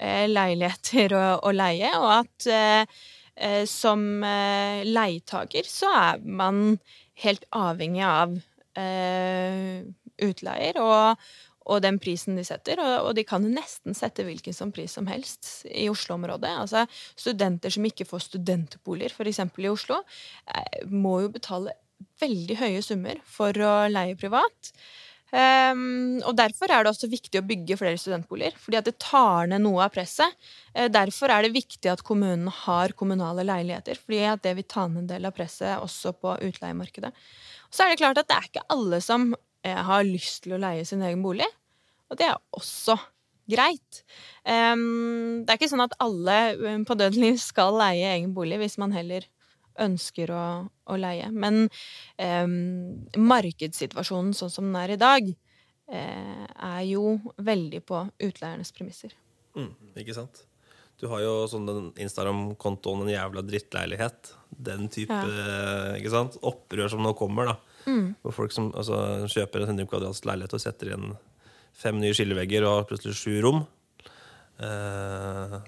eh, 0.00 0.26
leiligheter 0.30 1.14
å, 1.16 1.24
å 1.46 1.52
leie, 1.54 1.92
og 1.98 2.10
at 2.20 2.48
eh, 2.50 3.02
eh, 3.36 3.64
som 3.68 4.24
leietaker 4.24 5.68
så 5.68 5.92
er 5.96 6.24
man 6.24 6.80
helt 7.20 7.46
avhengig 7.56 8.04
av 8.06 8.38
utleier. 10.20 10.76
Og, 10.80 11.24
og 11.70 11.82
den 11.84 11.98
prisen 12.00 12.38
de 12.38 12.44
setter. 12.46 12.80
Og, 12.80 13.10
de 13.18 13.24
kan 13.28 13.44
nesten 13.44 13.96
sette 13.98 14.24
hvilken 14.24 14.54
som 14.56 14.70
pris 14.72 14.94
som 14.96 15.08
helst 15.10 15.66
i 15.68 15.88
Oslo-området. 15.90 16.52
Altså 16.62 16.86
Studenter 17.18 17.74
som 17.74 17.84
ikke 17.84 18.06
får 18.08 18.24
studentboliger, 18.30 19.12
f.eks. 19.12 19.42
i 19.58 19.68
Oslo, 19.68 20.00
må 20.88 21.18
jo 21.26 21.34
betale 21.34 21.76
veldig 22.22 22.56
høye 22.62 22.82
summer 22.84 23.20
for 23.28 23.56
å 23.64 23.74
leie 23.90 24.16
privat. 24.18 24.72
Ehm, 25.36 26.18
og 26.26 26.34
Derfor 26.38 26.72
er 26.72 26.82
det 26.82 26.90
også 26.90 27.10
viktig 27.10 27.38
å 27.38 27.46
bygge 27.46 27.78
flere 27.78 27.98
studentboliger, 28.00 28.56
fordi 28.58 28.78
at 28.80 28.88
det 28.88 28.96
tar 29.02 29.50
ned 29.50 29.62
noe 29.64 29.84
av 29.84 29.92
presset. 29.94 30.34
Uh, 30.74 30.88
derfor 30.90 31.30
er 31.30 31.46
det 31.46 31.54
viktig 31.54 31.90
at 31.92 32.02
kommunen 32.06 32.50
har 32.64 32.94
kommunale 32.98 33.44
leiligheter, 33.46 33.98
fordi 34.00 34.24
at 34.30 34.42
det 34.46 34.56
vil 34.58 34.68
ta 34.70 34.88
ned 34.88 35.04
en 35.04 35.12
del 35.12 35.28
av 35.28 35.36
presset 35.36 35.78
også 35.78 36.14
på 36.18 36.34
utleiemarkedet. 36.48 37.12
Så 37.70 37.84
er 37.84 37.92
det 37.92 38.02
klart 38.02 38.18
at 38.18 38.30
det 38.30 38.36
er 38.36 38.50
ikke 38.50 38.68
alle 38.74 39.00
som 39.04 39.30
uh, 39.34 39.80
har 39.90 40.06
lyst 40.08 40.44
til 40.44 40.56
å 40.56 40.62
leie 40.62 40.86
sin 40.88 41.04
egen 41.06 41.22
bolig, 41.24 41.48
og 42.10 42.18
det 42.18 42.26
er 42.26 42.38
også 42.56 42.98
greit. 43.50 44.02
Um, 44.46 45.42
det 45.44 45.52
er 45.52 45.58
ikke 45.58 45.70
sånn 45.70 45.86
at 45.86 45.98
alle 46.02 46.38
på 46.58 46.90
på 46.90 46.96
dødelig 46.98 47.36
skal 47.42 47.76
leie 47.78 48.16
egen 48.16 48.32
bolig 48.34 48.58
hvis 48.62 48.78
man 48.82 48.94
heller 48.94 49.26
ønsker 49.80 50.32
å, 50.34 50.44
å 50.68 50.98
leie. 50.98 51.30
Men 51.30 51.68
eh, 52.18 52.46
markedssituasjonen 53.16 54.34
sånn 54.36 54.52
som 54.52 54.68
den 54.68 54.78
er 54.80 54.94
i 54.94 55.00
dag, 55.00 55.32
eh, 55.90 56.44
er 56.46 56.84
jo 56.88 57.18
veldig 57.38 57.82
på 57.86 58.04
utleiernes 58.18 58.72
premisser. 58.76 59.14
Mm, 59.56 59.72
ikke 60.02 60.16
sant? 60.16 60.44
Du 61.00 61.06
har 61.08 61.22
jo 61.24 61.46
sånn 61.48 61.64
den 61.64 61.86
Instagram-kontoen 61.96 63.06
'En 63.06 63.14
jævla 63.14 63.42
drittleilighet'. 63.46 64.34
Den 64.50 64.88
type 64.92 65.16
ja. 65.16 65.96
ikke 65.96 66.12
sant? 66.12 66.36
opprør 66.44 66.90
som 66.92 67.00
nå 67.02 67.14
kommer. 67.16 67.46
da 67.46 67.56
Hvor 68.20 68.34
folk 68.36 68.52
som 68.52 68.68
altså, 68.76 69.24
kjøper 69.32 69.62
en 69.62 69.72
100 69.78 69.88
kvadrats 69.88 70.26
leilighet 70.28 70.52
og 70.52 70.60
setter 70.60 70.90
igjen 70.90 71.16
fem 71.72 71.96
nye 72.00 72.12
skillevegger 72.12 72.66
og 72.66 72.82
har 72.82 72.88
plutselig 72.90 73.16
sju 73.16 73.40
rom. 73.40 73.64
Eh, 74.60 75.58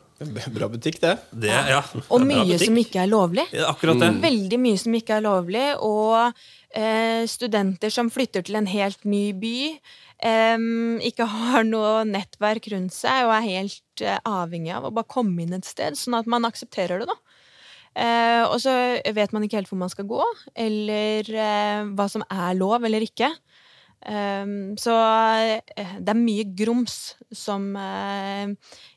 Bra 0.54 0.68
butikk, 0.70 1.00
det. 1.02 1.16
Det, 1.34 1.50
ja. 1.50 1.80
Og 2.12 2.22
mye 2.22 2.58
som 2.60 2.76
ikke 2.78 3.00
er 3.02 3.08
lovlig. 3.10 3.42
ja, 3.50 3.66
Akkurat 3.72 3.98
det. 3.98 4.10
Veldig 4.22 4.58
mye 4.62 4.78
som 4.78 4.94
ikke 4.94 5.16
er 5.18 5.24
lovlig, 5.24 5.64
og 5.82 6.36
eh, 6.78 7.24
studenter 7.30 7.90
som 7.90 8.10
flytter 8.12 8.44
til 8.46 8.60
en 8.60 8.68
helt 8.70 9.02
ny 9.08 9.24
by, 9.34 9.56
eh, 10.22 10.68
ikke 11.10 11.26
har 11.32 11.66
noe 11.66 12.04
nettverk 12.06 12.70
rundt 12.74 12.94
seg 12.94 13.24
og 13.26 13.34
er 13.40 13.48
helt 13.48 14.04
eh, 14.04 14.20
avhengig 14.28 14.76
av 14.76 14.86
å 14.86 14.94
bare 14.94 15.10
komme 15.10 15.42
inn 15.42 15.56
et 15.58 15.66
sted, 15.66 15.98
sånn 15.98 16.20
at 16.20 16.30
man 16.30 16.46
aksepterer 16.46 17.02
det, 17.02 17.10
da. 17.10 17.18
Eh, 17.92 18.42
og 18.46 18.56
så 18.62 18.72
vet 19.12 19.34
man 19.34 19.44
ikke 19.44 19.58
helt 19.58 19.68
hvor 19.68 19.80
man 19.82 19.90
skal 19.92 20.06
gå, 20.08 20.22
eller 20.54 21.28
eh, 21.28 21.82
hva 21.92 22.06
som 22.08 22.22
er 22.30 22.54
lov 22.56 22.86
eller 22.88 23.04
ikke. 23.04 23.28
Em, 24.02 24.72
så 24.80 24.94
eh, 25.78 25.98
det 26.02 26.10
er 26.10 26.18
mye 26.18 26.44
grums 26.58 27.14
som 27.30 27.68
uh, 27.78 28.50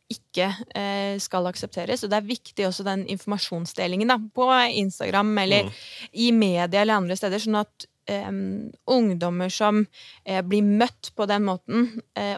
ikke 0.09 0.47
uh, 0.49 1.15
skal 1.21 1.49
aksepteres. 1.51 2.03
Og 2.03 2.11
det 2.11 2.17
er 2.17 2.29
viktig 2.29 2.65
også 2.65 2.85
den 2.87 3.05
informasjonsdelingen 3.13 4.09
da, 4.09 4.17
på 4.17 4.49
Instagram 4.81 5.35
eller 5.43 5.69
i 6.11 6.31
media 6.33 6.81
eller 6.81 6.97
andre 6.97 7.17
steder, 7.19 7.41
sånn 7.41 7.61
at 7.61 7.87
um, 8.09 8.71
ungdommer 8.97 9.53
som 9.53 9.83
uh, 9.85 10.41
blir 10.45 10.65
møtt 10.65 11.13
på 11.15 11.29
den 11.29 11.45
måten, 11.45 11.91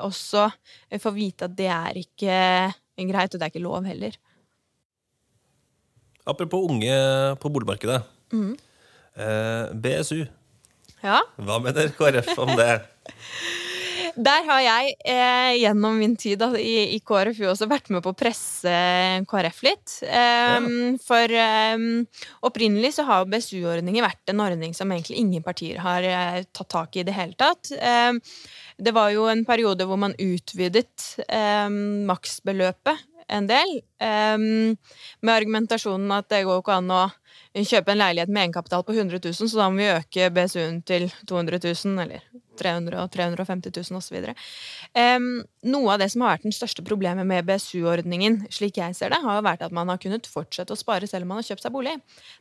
også 0.03 0.49
får 0.99 1.13
vite 1.15 1.47
at 1.47 1.55
det 1.57 1.69
er 1.71 1.99
ikke 1.99 2.37
greit, 3.07 3.31
og 3.31 3.39
det 3.39 3.45
er 3.45 3.51
ikke 3.53 3.63
lov 3.63 3.87
heller. 3.87 4.15
Apropos 6.27 6.67
unge 6.67 6.91
på 7.39 7.51
boligmarkedet. 7.55 8.01
Mm. 8.35 8.57
BSU. 9.79 10.25
Ja, 11.05 11.21
Hva 11.37 11.59
mener 11.61 11.91
KrF 11.93 12.33
om 12.41 12.55
det? 12.57 12.81
Der 14.17 14.45
har 14.47 14.61
jeg 14.63 14.93
eh, 15.05 15.55
gjennom 15.61 15.99
min 15.99 16.15
tid 16.17 16.39
da, 16.41 16.49
i, 16.57 16.95
i 16.95 16.99
KrFU 17.05 17.43
også 17.51 17.67
vært 17.69 17.91
med 17.93 18.01
på 18.01 18.13
å 18.13 18.17
presse 18.17 18.71
KrF 19.29 19.59
litt. 19.67 19.97
Ehm, 20.09 20.95
For 21.03 21.33
um, 21.77 22.01
opprinnelig 22.47 22.95
så 22.97 23.05
har 23.05 23.27
BSU-ordningen 23.29 24.05
vært 24.05 24.33
en 24.33 24.41
ordning 24.41 24.73
som 24.77 24.89
egentlig 24.93 25.19
ingen 25.21 25.45
partier 25.45 25.77
har 25.83 26.07
uh, 26.07 26.39
tatt 26.49 26.71
tak 26.73 26.97
i 26.97 27.03
i 27.03 27.05
det 27.05 27.13
hele 27.13 27.37
tatt. 27.37 27.69
Um, 27.77 28.17
det 28.81 28.93
var 28.97 29.11
jo 29.13 29.27
en 29.29 29.45
periode 29.45 29.85
hvor 29.85 30.01
man 30.01 30.17
utvidet 30.21 31.21
maksbeløpet 32.09 33.05
en 33.33 33.47
del, 33.49 33.71
med 33.99 35.31
argumentasjonen 35.33 36.13
at 36.13 36.29
det 36.31 36.43
går 36.47 36.61
ikke 36.61 36.77
an 36.77 36.93
å 36.93 37.01
kjøpe 37.65 37.93
en 37.93 38.01
leilighet 38.01 38.29
med 38.29 38.43
egenkapital 38.43 38.83
på 38.85 38.93
100 38.93 39.21
000, 39.23 39.49
så 39.49 39.57
da 39.57 39.69
må 39.71 39.79
vi 39.79 39.87
øke 39.93 40.27
BSU-en 40.35 40.81
til 40.85 41.07
200 41.29 41.59
000, 41.63 42.01
eller 42.03 42.25
300 42.57 42.99
og 43.01 43.11
350 43.13 43.73
000 43.91 43.99
osv. 44.01 44.27
Um, 44.97 45.27
noe 45.69 45.93
av 45.93 46.01
det 46.01 46.09
som 46.13 46.25
har 46.25 46.35
vært 46.35 46.47
den 46.47 46.55
største 46.55 46.85
problemet 46.85 47.27
med 47.29 47.47
BSU-ordningen, 47.47 48.43
slik 48.53 48.81
jeg 48.81 48.97
ser 48.97 49.13
det, 49.13 49.21
har 49.23 49.45
vært 49.45 49.63
at 49.65 49.75
man 49.75 49.89
har 49.93 50.01
kunnet 50.01 50.29
fortsette 50.29 50.73
å 50.73 50.79
spare 50.79 51.09
selv 51.09 51.27
om 51.27 51.33
man 51.33 51.41
har 51.41 51.47
kjøpt 51.49 51.65
seg 51.65 51.75
bolig. 51.75 51.95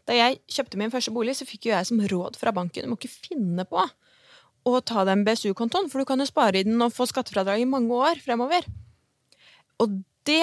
Da 0.09 0.17
jeg 0.17 0.41
kjøpte 0.53 0.81
min 0.81 0.93
første 0.95 1.15
bolig, 1.15 1.37
så 1.39 1.49
fikk 1.49 1.69
jo 1.69 1.77
jeg 1.77 1.91
som 1.91 2.03
råd 2.13 2.41
fra 2.41 2.55
banken 2.57 2.87
du 2.87 2.93
må 2.93 2.99
ikke 2.99 3.13
finne 3.13 3.67
på 3.69 3.85
å 4.67 4.81
ta 4.83 5.05
den 5.07 5.23
BSU-kontoen, 5.27 5.91
for 5.93 6.03
du 6.03 6.09
kan 6.09 6.21
jo 6.21 6.27
spare 6.29 6.61
i 6.61 6.67
den 6.67 6.81
og 6.83 6.95
få 6.95 7.07
skattefradrag 7.09 7.63
i 7.63 7.71
mange 7.71 7.95
år 7.95 8.19
fremover. 8.25 8.67
Og 9.83 10.01
det 10.27 10.43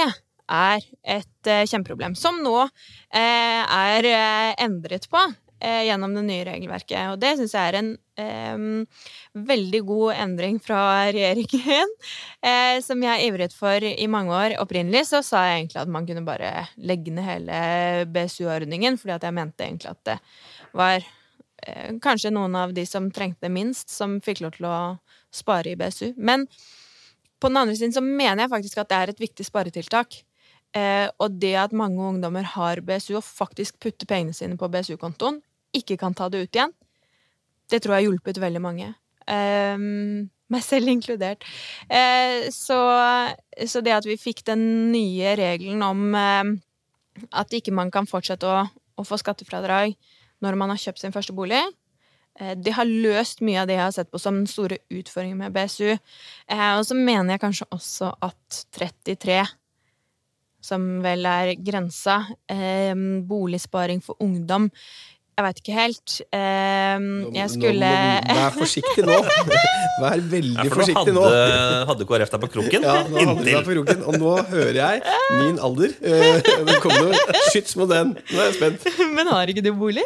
er 0.52 0.84
et 1.04 1.50
eh, 1.50 1.64
kjempeproblem, 1.70 2.16
som 2.20 2.42
nå 2.44 2.58
eh, 2.64 3.64
er 3.64 4.10
eh, 4.10 4.52
endret 4.64 5.10
på 5.12 5.30
gjennom 5.64 6.12
det 6.12 6.26
nye 6.28 6.44
regelverket. 6.44 7.14
Og 7.14 7.22
det 7.22 7.38
syns 7.40 7.54
jeg 7.56 7.70
er 7.70 7.76
en 7.80 7.92
eh, 8.20 8.98
veldig 9.48 9.80
god 9.88 10.18
endring 10.26 10.58
fra 10.60 10.82
regjeringen, 11.16 11.94
eh, 12.44 12.82
som 12.84 13.00
jeg 13.06 13.30
ivret 13.30 13.56
for 13.56 13.86
i 13.88 14.10
mange 14.12 14.36
år. 14.36 14.58
Opprinnelig 14.60 15.06
så 15.14 15.22
sa 15.24 15.46
jeg 15.48 15.62
egentlig 15.62 15.80
at 15.86 15.94
man 15.96 16.10
kunne 16.10 16.26
bare 16.28 16.66
legge 16.76 17.16
ned 17.16 17.24
hele 17.30 17.62
BSU-ordningen, 18.12 19.00
fordi 19.00 19.16
at 19.16 19.30
jeg 19.30 19.38
mente 19.40 19.70
egentlig 19.70 19.94
at 19.94 20.04
det 20.12 20.20
var 20.76 21.12
kanskje 22.04 22.34
noen 22.36 22.58
av 22.60 22.74
de 22.76 22.84
som 22.84 23.06
trengte 23.16 23.48
minst, 23.48 23.88
som 23.88 24.18
fikk 24.20 24.42
lov 24.44 24.58
til 24.58 24.68
å 24.68 24.78
spare 25.32 25.72
i 25.72 25.78
BSU. 25.80 26.10
Men 26.20 26.44
på 27.44 27.48
den 27.52 27.60
andre 27.60 27.76
siden 27.76 27.94
så 27.96 28.04
mener 28.04 28.46
jeg 28.46 28.54
faktisk 28.54 28.80
at 28.80 28.92
det 28.92 29.00
er 29.00 29.12
et 29.12 29.20
viktig 29.20 29.46
sparetiltak. 29.48 30.22
Eh, 30.74 31.08
og 31.22 31.38
det 31.42 31.54
at 31.60 31.76
mange 31.78 32.02
ungdommer 32.02 32.48
har 32.56 32.82
BSU 32.82 33.18
og 33.20 33.26
faktisk 33.26 33.78
putter 33.84 34.10
pengene 34.10 34.34
sine 34.34 34.58
på 34.58 34.70
BSU-kontoen, 34.74 35.42
ikke 35.74 35.98
kan 36.02 36.16
ta 36.18 36.30
det 36.30 36.46
ut 36.46 36.58
igjen, 36.58 36.74
det 37.70 37.82
tror 37.82 37.96
jeg 37.96 38.04
har 38.04 38.10
hjulpet 38.10 38.42
veldig 38.42 38.62
mange. 38.62 38.90
Eh, 39.30 39.78
meg 40.54 40.66
selv 40.66 40.92
inkludert. 40.92 41.46
Eh, 41.90 42.50
så, 42.54 42.80
så 43.66 43.84
det 43.86 43.96
at 43.96 44.08
vi 44.08 44.20
fikk 44.20 44.44
den 44.50 44.92
nye 44.94 45.36
regelen 45.40 45.86
om 45.86 46.18
eh, 46.18 46.52
at 47.32 47.54
ikke 47.54 47.74
man 47.76 47.94
kan 47.94 48.10
fortsette 48.10 48.50
å, 48.50 48.66
å 48.98 49.08
få 49.08 49.20
skattefradrag 49.22 49.96
når 50.44 50.60
man 50.60 50.74
har 50.74 50.82
kjøpt 50.82 51.04
sin 51.04 51.16
første 51.16 51.36
bolig, 51.36 51.62
eh, 52.40 52.54
det 52.60 52.76
har 52.78 52.90
løst 52.90 53.44
mye 53.46 53.64
av 53.64 53.70
det 53.70 53.78
jeg 53.78 53.86
har 53.86 53.96
sett 53.96 54.12
på 54.12 54.22
som 54.22 54.42
den 54.42 54.50
store 54.50 54.82
utfordringen 54.92 55.40
med 55.40 55.56
BSU. 55.56 55.94
Eh, 55.94 56.72
og 56.76 56.86
så 56.88 56.98
mener 56.98 57.36
jeg 57.36 57.46
kanskje 57.46 57.70
også 57.74 58.14
at 58.26 58.64
33 58.76 59.44
som 60.64 61.02
vel 61.04 61.26
er 61.30 61.54
grensa. 61.60 62.22
Eh, 62.52 62.94
boligsparing 63.28 64.02
for 64.06 64.16
ungdom. 64.24 64.70
Jeg 65.34 65.42
veit 65.48 65.60
ikke 65.64 65.74
helt. 65.74 66.12
Eh, 66.30 67.06
jeg 67.34 67.50
skulle 67.50 67.88
nå, 67.90 68.18
nå, 68.22 68.34
Vær 68.38 68.52
forsiktig 68.54 69.06
nå. 69.08 69.16
Vær 70.04 70.22
veldig 70.30 70.60
Ja, 70.60 70.66
for 70.70 70.76
nå 70.78 70.84
forsiktig 70.84 71.14
nå. 71.16 71.24
hadde, 71.26 71.80
hadde 71.90 72.06
KrF 72.12 72.34
deg 72.36 72.44
på 72.44 72.50
kroken. 72.54 72.86
Ja, 72.86 72.94
nå 73.10 73.24
hadde 73.24 73.42
du 73.42 73.48
deg 73.50 73.66
på 73.66 73.74
kroken, 73.80 74.04
og 74.12 74.18
nå 74.22 74.34
hører 74.52 74.78
jeg 74.78 75.02
min 75.40 75.58
alder. 75.66 75.96
Eh, 76.06 76.38
Det 76.70 76.76
kom 76.86 76.94
noe 77.00 77.18
skyts 77.50 77.74
mot 77.82 77.90
den. 77.90 78.14
Nå 78.30 78.44
er 78.44 78.52
jeg 78.52 78.60
spent. 78.60 78.86
Men 79.18 79.32
har 79.34 79.50
ikke 79.50 79.66
du 79.66 79.72
bolig? 79.82 80.06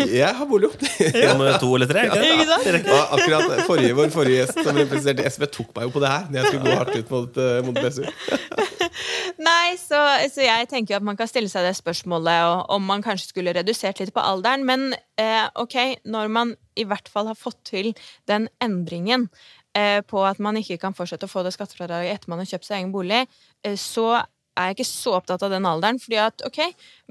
Jeg 0.00 0.32
har 0.40 0.48
bolig. 0.48 0.72
Nummer 1.20 1.60
to 1.60 1.74
eller 1.76 1.92
tre? 1.92 2.06
Ikke? 2.08 2.48
Sant? 2.54 2.88
Ja, 2.88 3.02
akkurat 3.18 3.66
forrige, 3.68 3.92
Vår 4.00 4.08
forrige 4.16 4.40
gjest 4.40 4.56
som 4.64 4.80
representerte 4.80 5.28
SV, 5.36 5.50
tok 5.52 5.76
meg 5.76 5.90
jo 5.90 5.92
på 5.98 6.02
det 6.06 6.14
her 6.16 6.24
når 6.32 6.40
jeg 6.40 6.48
skulle 6.48 6.64
gå 6.72 6.80
hardt 6.80 6.96
ut 6.96 7.12
mot, 7.12 7.42
eh, 7.44 7.60
mot 7.68 7.76
BSU. 7.76 8.08
Nei, 9.48 9.76
så, 9.80 10.00
så 10.32 10.44
jeg 10.44 10.68
tenker 10.70 10.98
at 10.98 11.06
man 11.06 11.16
kan 11.18 11.30
stille 11.30 11.50
seg 11.52 11.64
det 11.66 11.74
spørsmålet 11.78 12.68
om 12.72 12.84
man 12.88 13.04
kanskje 13.04 13.30
skulle 13.30 13.54
redusert 13.56 14.02
litt 14.02 14.12
på 14.14 14.24
alderen. 14.24 14.66
Men 14.68 14.92
eh, 15.20 15.46
ok, 15.58 16.04
når 16.04 16.32
man 16.32 16.54
i 16.78 16.84
hvert 16.88 17.08
fall 17.12 17.30
har 17.30 17.38
fått 17.38 17.60
til 17.68 17.92
den 18.30 18.48
endringen 18.64 19.28
eh, 19.76 20.00
på 20.04 20.22
at 20.28 20.40
man 20.42 20.58
ikke 20.60 20.80
kan 20.82 20.96
fortsette 20.96 21.28
å 21.28 21.32
få 21.32 21.44
det 21.46 21.54
skattefradraget 21.56 22.16
etter 22.16 22.32
man 22.32 22.42
har 22.42 22.52
kjøpt 22.52 22.68
seg 22.68 22.80
egen 22.80 22.94
bolig, 22.94 23.24
eh, 23.64 23.76
så 23.80 24.22
er 24.52 24.68
jeg 24.68 24.78
ikke 24.78 24.88
så 24.88 25.14
opptatt 25.16 25.44
av 25.46 25.52
den 25.54 25.68
alderen. 25.68 26.00
fordi 26.02 26.18
at 26.20 26.42
ok, 26.46 26.60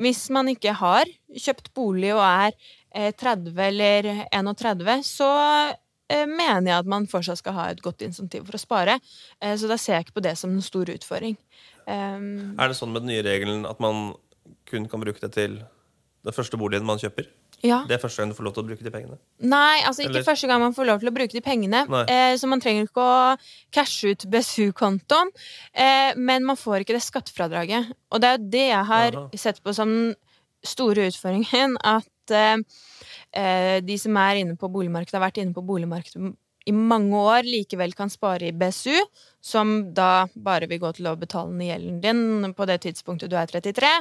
hvis 0.02 0.28
man 0.34 0.52
ikke 0.52 0.76
har 0.78 1.10
kjøpt 1.34 1.72
bolig 1.78 2.14
og 2.14 2.22
er 2.26 2.52
eh, 2.94 3.12
30 3.18 3.58
eller 3.68 4.12
31, 4.30 5.02
så 5.08 5.30
eh, 6.12 6.28
mener 6.30 6.70
jeg 6.70 6.78
at 6.84 6.92
man 6.94 7.10
fortsatt 7.10 7.42
skal 7.42 7.58
ha 7.58 7.70
et 7.72 7.82
godt 7.82 8.06
insentiv 8.06 8.46
for 8.46 8.58
å 8.58 8.62
spare. 8.62 9.00
Eh, 9.42 9.56
Så 9.58 9.70
da 9.72 9.78
ser 9.82 9.98
jeg 9.98 10.06
ikke 10.08 10.20
på 10.20 10.28
det 10.28 10.38
som 10.38 10.54
en 10.54 10.62
stor 10.66 10.90
utfordring. 10.94 11.38
Um, 11.88 12.56
Er 12.60 12.68
det 12.72 12.78
sånn 12.78 12.92
med 12.94 13.04
den 13.04 13.12
nye 13.14 13.24
regelen 13.26 13.66
at 13.70 13.80
man 13.80 14.14
kun 14.70 14.88
kan 14.90 15.02
bruke 15.02 15.20
det 15.22 15.32
til 15.34 15.60
den 16.24 16.34
første 16.36 16.58
boligen 16.58 16.86
man 16.86 17.00
kjøper? 17.02 17.28
ja. 17.62 17.84
Det 17.86 17.94
er 17.94 18.02
første 18.02 18.18
gang 18.24 18.32
du 18.32 18.36
får 18.36 18.44
lov 18.48 18.54
til 18.56 18.64
å 18.64 18.68
bruke 18.72 18.84
de 18.84 18.90
pengene. 18.90 19.18
Nei, 19.40 19.82
altså 19.86 20.02
ikke 20.02 20.10
Eller- 20.16 20.24
første 20.26 20.48
gang 20.50 20.62
man 20.64 20.74
får 20.74 20.86
lov 20.88 21.00
til 21.00 21.10
å 21.12 21.14
bruke 21.14 21.32
de 21.32 21.42
pengene. 21.46 21.82
Eh, 22.10 22.34
så 22.36 22.48
man 22.50 22.60
trenger 22.60 22.88
ikke 22.88 23.04
å 23.06 23.38
cashe 23.72 24.10
ut 24.16 24.26
BSU-kontoen. 24.26 25.30
Eh, 25.74 26.14
men 26.18 26.44
man 26.44 26.56
får 26.58 26.82
ikke 26.82 26.98
det 26.98 27.04
skattefradraget. 27.06 27.92
Og 28.12 28.20
det 28.22 28.28
er 28.28 28.38
jo 28.38 28.50
det 28.50 28.68
jeg 28.72 28.86
har 28.86 29.12
Aha. 29.16 29.30
sett 29.36 29.62
på 29.64 29.76
som 29.76 29.90
den 29.90 30.16
store 30.64 31.06
utfordringen. 31.12 31.78
At 31.84 32.08
eh, 32.32 32.58
eh, 33.34 33.80
de 33.82 33.98
som 33.98 34.18
er 34.18 34.42
inne 34.42 34.58
på 34.58 34.72
boligmarkedet, 34.72 35.14
har 35.22 35.30
vært 35.30 35.38
inne 35.44 35.54
på 35.54 35.62
boligmarkedet 35.66 36.34
i 36.68 36.72
mange 36.72 37.14
år, 37.14 37.44
likevel 37.46 37.94
kan 37.96 38.10
spare 38.10 38.50
i 38.50 38.52
BSU, 38.52 38.98
som 39.42 39.94
da 39.98 40.28
bare 40.36 40.70
vil 40.70 40.82
gå 40.84 40.94
til 40.98 41.10
å 41.10 41.18
betale 41.20 41.54
ned 41.54 41.72
gjelden 41.72 42.02
din 42.04 42.56
på 42.58 42.68
det 42.70 42.82
tidspunktet 42.86 43.32
du 43.32 43.38
er 43.40 43.50
33, 43.50 43.92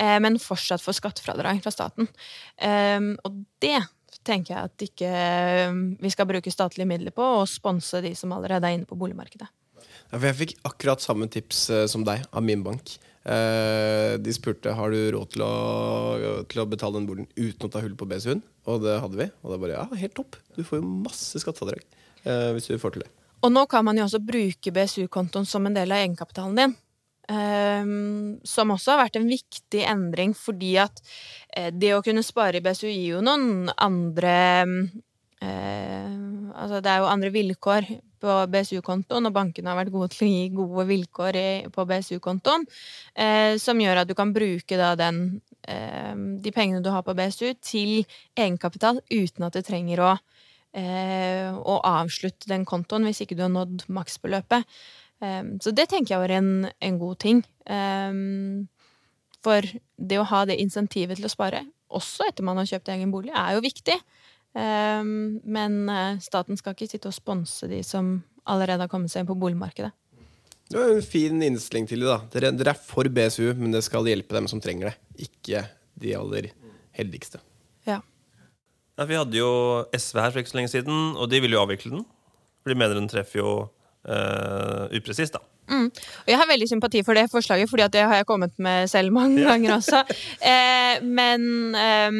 eh, 0.00 0.18
men 0.24 0.40
fortsatt 0.40 0.84
får 0.84 0.98
skattefradrag 0.98 1.62
fra 1.64 1.72
staten. 1.74 2.08
Eh, 2.56 3.12
og 3.24 3.42
det 3.62 3.78
tenker 4.26 4.54
jeg 4.54 4.68
at 4.68 4.84
ikke 4.84 5.10
um, 5.70 5.84
vi 6.00 6.10
skal 6.12 6.28
bruke 6.28 6.52
statlige 6.52 6.88
midler 6.88 7.14
på, 7.14 7.24
og 7.40 7.48
sponse 7.48 8.02
de 8.04 8.12
som 8.18 8.32
allerede 8.36 8.68
er 8.68 8.76
inne 8.76 8.88
på 8.88 8.98
boligmarkedet. 9.00 9.48
Ja, 10.10 10.18
jeg 10.18 10.36
fikk 10.40 10.56
akkurat 10.66 11.02
samme 11.02 11.28
tips 11.30 11.68
eh, 11.72 11.86
som 11.90 12.04
deg 12.06 12.26
av 12.34 12.44
min 12.44 12.64
bank. 12.66 12.96
Eh, 13.20 14.16
de 14.20 14.32
spurte 14.34 14.72
har 14.76 14.92
du 14.92 14.98
råd 15.14 15.34
til 15.36 15.44
å, 15.46 15.52
til 16.50 16.62
å 16.62 16.68
betale 16.68 16.98
den 16.98 17.06
boligen 17.08 17.30
uten 17.36 17.68
å 17.68 17.72
ta 17.72 17.82
hull 17.84 17.94
på 17.98 18.08
BSU-en. 18.10 18.42
Og 18.70 18.82
det 18.84 18.98
hadde 19.02 19.20
vi. 19.20 19.28
Og 19.40 19.54
da 19.54 19.60
bare 19.62 19.78
ja, 19.78 19.86
helt 20.02 20.16
topp. 20.18 20.38
Du 20.56 20.64
får 20.66 20.80
jo 20.80 20.92
masse 21.06 21.40
skattefradrag 21.42 21.84
eh, 22.24 22.50
hvis 22.56 22.68
du 22.68 22.76
får 22.80 22.96
til 22.96 23.06
det. 23.06 23.12
Og 23.40 23.52
nå 23.52 23.64
kan 23.70 23.84
man 23.86 23.98
jo 23.98 24.06
også 24.06 24.20
bruke 24.22 24.72
BSU-kontoen 24.74 25.48
som 25.48 25.66
en 25.66 25.76
del 25.76 25.92
av 25.92 26.02
egenkapitalen 26.02 26.58
din. 26.60 26.78
Um, 27.30 28.40
som 28.42 28.72
også 28.74 28.96
har 28.96 29.04
vært 29.04 29.20
en 29.20 29.28
viktig 29.30 29.84
endring, 29.86 30.32
fordi 30.34 30.72
at 30.82 30.98
eh, 31.54 31.68
det 31.70 31.92
å 31.94 32.02
kunne 32.02 32.24
spare 32.26 32.58
i 32.58 32.64
BSU 32.64 32.88
gir 32.88 33.12
jo 33.12 33.20
noen 33.22 33.70
andre 33.78 34.34
eh, 35.38 36.16
Altså 36.50 36.80
det 36.82 36.90
er 36.90 36.98
jo 37.00 37.06
andre 37.08 37.30
vilkår 37.32 37.86
på 38.20 38.32
BSU-kontoen, 38.52 39.28
og 39.28 39.32
bankene 39.32 39.70
har 39.70 39.78
vært 39.78 39.92
gode 39.94 40.10
til 40.12 40.26
å 40.26 40.30
gi 40.30 40.48
gode 40.52 40.84
vilkår 40.90 41.38
i, 41.38 41.46
på 41.72 41.86
BSU-kontoen, 41.88 42.66
eh, 43.14 43.54
som 43.62 43.80
gjør 43.80 44.02
at 44.02 44.10
du 44.10 44.16
kan 44.18 44.34
bruke 44.34 44.76
da 44.76 44.90
den 44.98 45.22
eh, 45.70 46.12
de 46.42 46.52
pengene 46.52 46.82
du 46.84 46.90
har 46.92 47.06
på 47.06 47.14
BSU, 47.16 47.54
til 47.64 48.02
egenkapital 48.34 49.00
uten 49.06 49.46
at 49.46 49.56
du 49.56 49.62
trenger 49.64 50.04
å, 50.04 50.12
eh, 50.76 51.50
å 51.50 51.76
avslutte 51.86 52.50
den 52.50 52.66
kontoen 52.68 53.06
hvis 53.08 53.22
ikke 53.24 53.38
du 53.38 53.44
har 53.46 53.52
nådd 53.52 53.86
maksbeløpet. 53.92 54.66
Eh, 55.22 55.42
så 55.62 55.74
det 55.74 55.88
tenker 55.90 56.14
jeg 56.14 56.24
var 56.24 56.36
en, 56.38 56.70
en 56.70 57.00
god 57.00 57.20
ting. 57.22 57.44
Eh, 57.66 58.20
for 59.40 59.70
det 59.96 60.18
å 60.20 60.28
ha 60.28 60.42
det 60.48 60.60
insentivet 60.60 61.20
til 61.20 61.28
å 61.28 61.32
spare, 61.32 61.64
også 61.90 62.28
etter 62.28 62.46
man 62.46 62.60
har 62.60 62.68
kjøpt 62.68 62.92
egen 62.92 63.12
bolig, 63.14 63.32
er 63.34 63.56
jo 63.56 63.64
viktig. 63.64 63.96
Ehm, 64.58 65.40
men 65.46 65.88
staten 66.22 66.58
skal 66.58 66.74
ikke 66.74 66.90
sitte 66.90 67.08
og 67.08 67.16
sponse 67.16 67.66
de 67.70 67.78
som 67.86 68.18
allerede 68.50 68.84
har 68.84 68.90
kommet 68.92 69.10
seg 69.10 69.24
inn 69.24 69.30
på 69.30 69.38
boligmarkedet. 69.40 69.90
Det 70.70 70.78
var 70.78 70.92
en 70.92 71.02
fin 71.02 71.42
innstilling 71.42 71.88
til 71.90 72.04
det. 72.04 72.06
da 72.06 72.18
dere, 72.30 72.52
dere, 72.54 72.76
er 72.76 72.78
for 72.78 73.08
BSU, 73.10 73.56
men 73.58 73.72
det 73.74 73.82
skal 73.82 74.06
hjelpe 74.06 74.36
dem 74.36 74.46
som 74.46 74.60
trenger 74.62 74.92
det. 74.92 75.24
Ikke 75.26 75.64
de 75.98 76.12
aller 76.14 76.52
heldigste. 76.94 77.40
Ja. 77.88 77.98
Ja 79.00 79.08
vi 79.08 79.16
hadde 79.16 79.38
jo 79.38 79.52
SV 79.96 80.18
her 80.20 80.32
for 80.32 80.42
ikke 80.42 80.52
så 80.52 80.58
lenge 80.60 80.72
siden, 80.74 80.98
og 81.16 81.30
de 81.32 81.40
ville 81.40 81.56
jo 81.56 81.62
avvikle 81.64 81.94
den. 81.96 82.04
For 82.60 82.72
de 82.72 82.76
mener 82.76 82.98
den 82.98 83.08
treffer 83.08 83.40
jo 83.40 83.52
uh, 83.64 84.84
upresist, 84.92 85.38
da. 85.38 85.40
Mm. 85.70 85.86
Og 85.86 86.28
jeg 86.28 86.38
har 86.40 86.48
veldig 86.50 86.68
sympati 86.68 87.02
for 87.06 87.16
det 87.16 87.30
forslaget, 87.30 87.70
for 87.70 87.80
det 87.80 88.02
har 88.02 88.20
jeg 88.20 88.28
kommet 88.28 88.52
med 88.58 88.90
selv 88.90 89.14
mange 89.14 89.40
ja. 89.40 89.52
ganger 89.52 89.78
også. 89.78 90.04
Eh, 90.50 91.02
men 91.04 91.74
eh, 91.76 92.16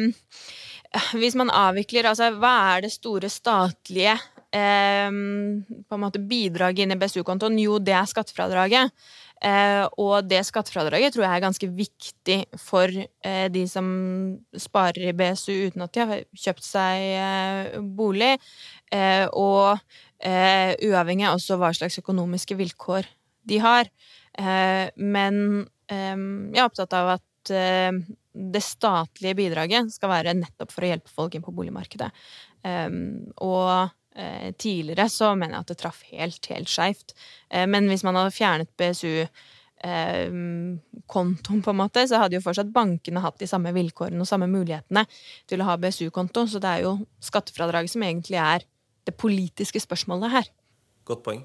hvis 1.19 1.35
man 1.35 1.49
avvikler 1.51 2.07
Altså, 2.07 2.29
hva 2.37 2.51
er 2.75 2.85
det 2.85 2.91
store 2.93 3.29
statlige 3.29 4.13
eh, 4.55 5.09
bidraget 6.29 6.85
inn 6.85 6.95
i 6.95 6.99
BSU-kontoen? 7.01 7.59
Jo, 7.59 7.79
det 7.79 7.95
er 7.97 8.07
skattefradraget. 8.07 8.93
Eh, 9.41 9.83
og 9.97 10.27
det 10.29 10.43
skattefradraget 10.45 11.15
tror 11.15 11.25
jeg 11.25 11.33
er 11.33 11.41
ganske 11.41 11.67
viktig 11.73 12.37
for 12.61 12.91
eh, 12.93 13.47
de 13.49 13.63
som 13.69 13.87
sparer 14.53 15.09
i 15.09 15.15
BSU 15.17 15.71
uten 15.71 15.81
at 15.81 15.95
de 15.95 16.03
har 16.05 16.21
kjøpt 16.37 16.65
seg 16.67 17.05
eh, 17.17 17.79
bolig. 17.81 18.35
Og 18.91 19.79
uavhengig 20.21 21.25
av 21.25 21.37
også 21.39 21.55
hva 21.57 21.71
slags 21.73 21.95
økonomiske 21.97 22.53
vilkår 22.59 23.07
de 23.49 23.57
har. 23.63 23.87
men 24.99 25.37
jeg 25.87 26.59
er 26.59 26.65
opptatt 26.67 26.93
av 26.93 27.13
at 27.15 27.51
det 27.51 28.61
statlige 28.61 29.37
bidraget 29.39 29.89
skal 29.95 30.11
være 30.11 30.35
nettopp 30.37 30.75
for 30.75 30.83
å 30.85 30.91
hjelpe 30.91 31.15
folk 31.15 31.33
inn 31.33 31.45
på 31.45 31.55
boligmarkedet. 31.55 32.11
Og 33.47 33.71
uh, 34.17 34.49
tidligere 34.59 35.09
så 35.11 35.35
mener 35.35 35.53
jeg 35.57 35.65
at 35.65 35.71
det 35.73 35.79
traff 35.81 35.99
helt, 36.11 36.43
helt 36.51 36.69
skeivt. 36.71 37.09
Uh, 37.53 37.67
men 37.69 37.89
hvis 37.91 38.05
man 38.07 38.17
hadde 38.19 38.35
fjernet 38.35 38.69
BSU-kontoen, 38.79 41.59
uh, 41.59 41.65
på 41.65 41.73
en 41.73 41.81
måte, 41.81 42.01
så 42.09 42.15
hadde 42.21 42.37
jo 42.37 42.45
fortsatt 42.45 42.73
bankene 42.73 43.23
hatt 43.23 43.41
de 43.41 43.49
samme 43.49 43.69
vilkårene 43.75 44.21
og 44.23 44.29
samme 44.29 44.47
mulighetene 44.51 45.03
til 45.49 45.59
å 45.61 45.67
ha 45.69 45.75
BSU-konto. 45.81 46.39
Så 46.49 46.57
det 46.63 46.71
er 46.71 46.81
jo 46.87 46.93
skattefradraget 47.23 47.91
som 47.95 48.07
egentlig 48.07 48.39
er 48.41 48.59
det 49.07 49.17
politiske 49.17 49.79
spørsmålet 49.81 50.35
her. 50.35 50.45
Godt 51.07 51.23
poeng. 51.25 51.41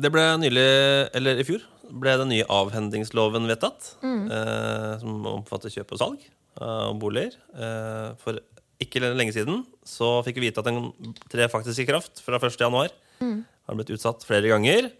Det 0.00 0.10
ble 0.12 0.24
nylig, 0.40 0.68
eller 1.16 1.40
i 1.40 1.44
fjor, 1.44 1.62
ble 1.90 2.14
den 2.20 2.30
nye 2.32 2.46
avhendingsloven 2.48 3.48
vedtatt. 3.50 3.94
Mm. 4.04 4.28
Eh, 4.32 4.92
som 5.02 5.26
omfatter 5.36 5.72
kjøp 5.72 5.96
og 5.96 6.00
salg 6.00 6.28
av 6.60 6.96
boliger. 7.00 7.36
Eh, 7.54 8.08
for 8.20 8.40
ikke 8.80 9.02
lenge 9.02 9.34
siden 9.36 9.62
så 9.86 10.18
fikk 10.26 10.40
vi 10.40 10.48
vite 10.48 10.62
at 10.62 10.68
den 10.68 11.14
trer 11.32 11.50
faktisk 11.52 11.82
i 11.82 11.88
kraft 11.88 12.22
fra 12.24 12.40
1. 12.40 12.56
januar. 12.60 12.92
Mm. 13.20 13.42
Har 13.68 13.78
blitt 13.78 13.92
utsatt 13.94 14.24
flere 14.26 14.50
ganger. 14.50 14.90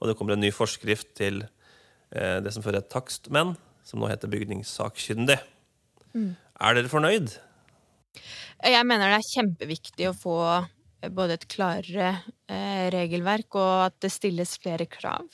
Og 0.00 0.08
det 0.08 0.16
kommer 0.18 0.36
en 0.36 0.44
ny 0.44 0.52
forskrift 0.52 1.14
til 1.16 1.42
eh, 1.44 2.38
det 2.44 2.52
som 2.52 2.64
før 2.64 2.80
het 2.80 2.90
takstmenn, 2.92 3.54
som 3.86 4.00
nå 4.00 4.10
heter 4.10 4.32
bygningssakkyndig. 4.32 5.38
Mm. 6.16 6.32
Er 6.36 6.78
dere 6.78 6.92
fornøyd? 6.92 7.36
Jeg 8.64 8.88
mener 8.88 9.12
det 9.12 9.20
er 9.20 9.30
kjempeviktig 9.34 10.10
å 10.10 10.16
få 10.16 10.38
både 11.12 11.36
et 11.36 11.48
klarere 11.52 12.12
eh, 12.48 12.86
regelverk 12.92 13.58
og 13.60 13.72
at 13.90 13.98
det 14.02 14.12
stilles 14.14 14.56
flere 14.62 14.88
krav 14.90 15.28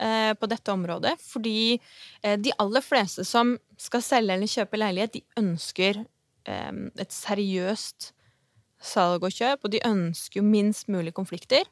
Eh, 0.00 0.34
på 0.34 0.46
dette 0.46 0.70
området. 0.70 1.16
Fordi 1.18 1.80
eh, 2.22 2.36
de 2.38 2.52
aller 2.62 2.84
fleste 2.86 3.24
som 3.26 3.56
skal 3.78 4.02
selge 4.06 4.36
eller 4.36 4.50
kjøpe 4.50 4.78
leilighet, 4.78 5.16
de 5.16 5.42
ønsker 5.42 5.98
eh, 5.98 6.06
et 6.48 7.12
seriøst 7.12 8.12
salg 8.80 9.26
og 9.26 9.34
kjøp, 9.34 9.66
og 9.66 9.72
de 9.74 9.82
ønsker 9.86 10.40
jo 10.40 10.46
minst 10.46 10.88
mulig 10.88 11.12
konflikter. 11.16 11.66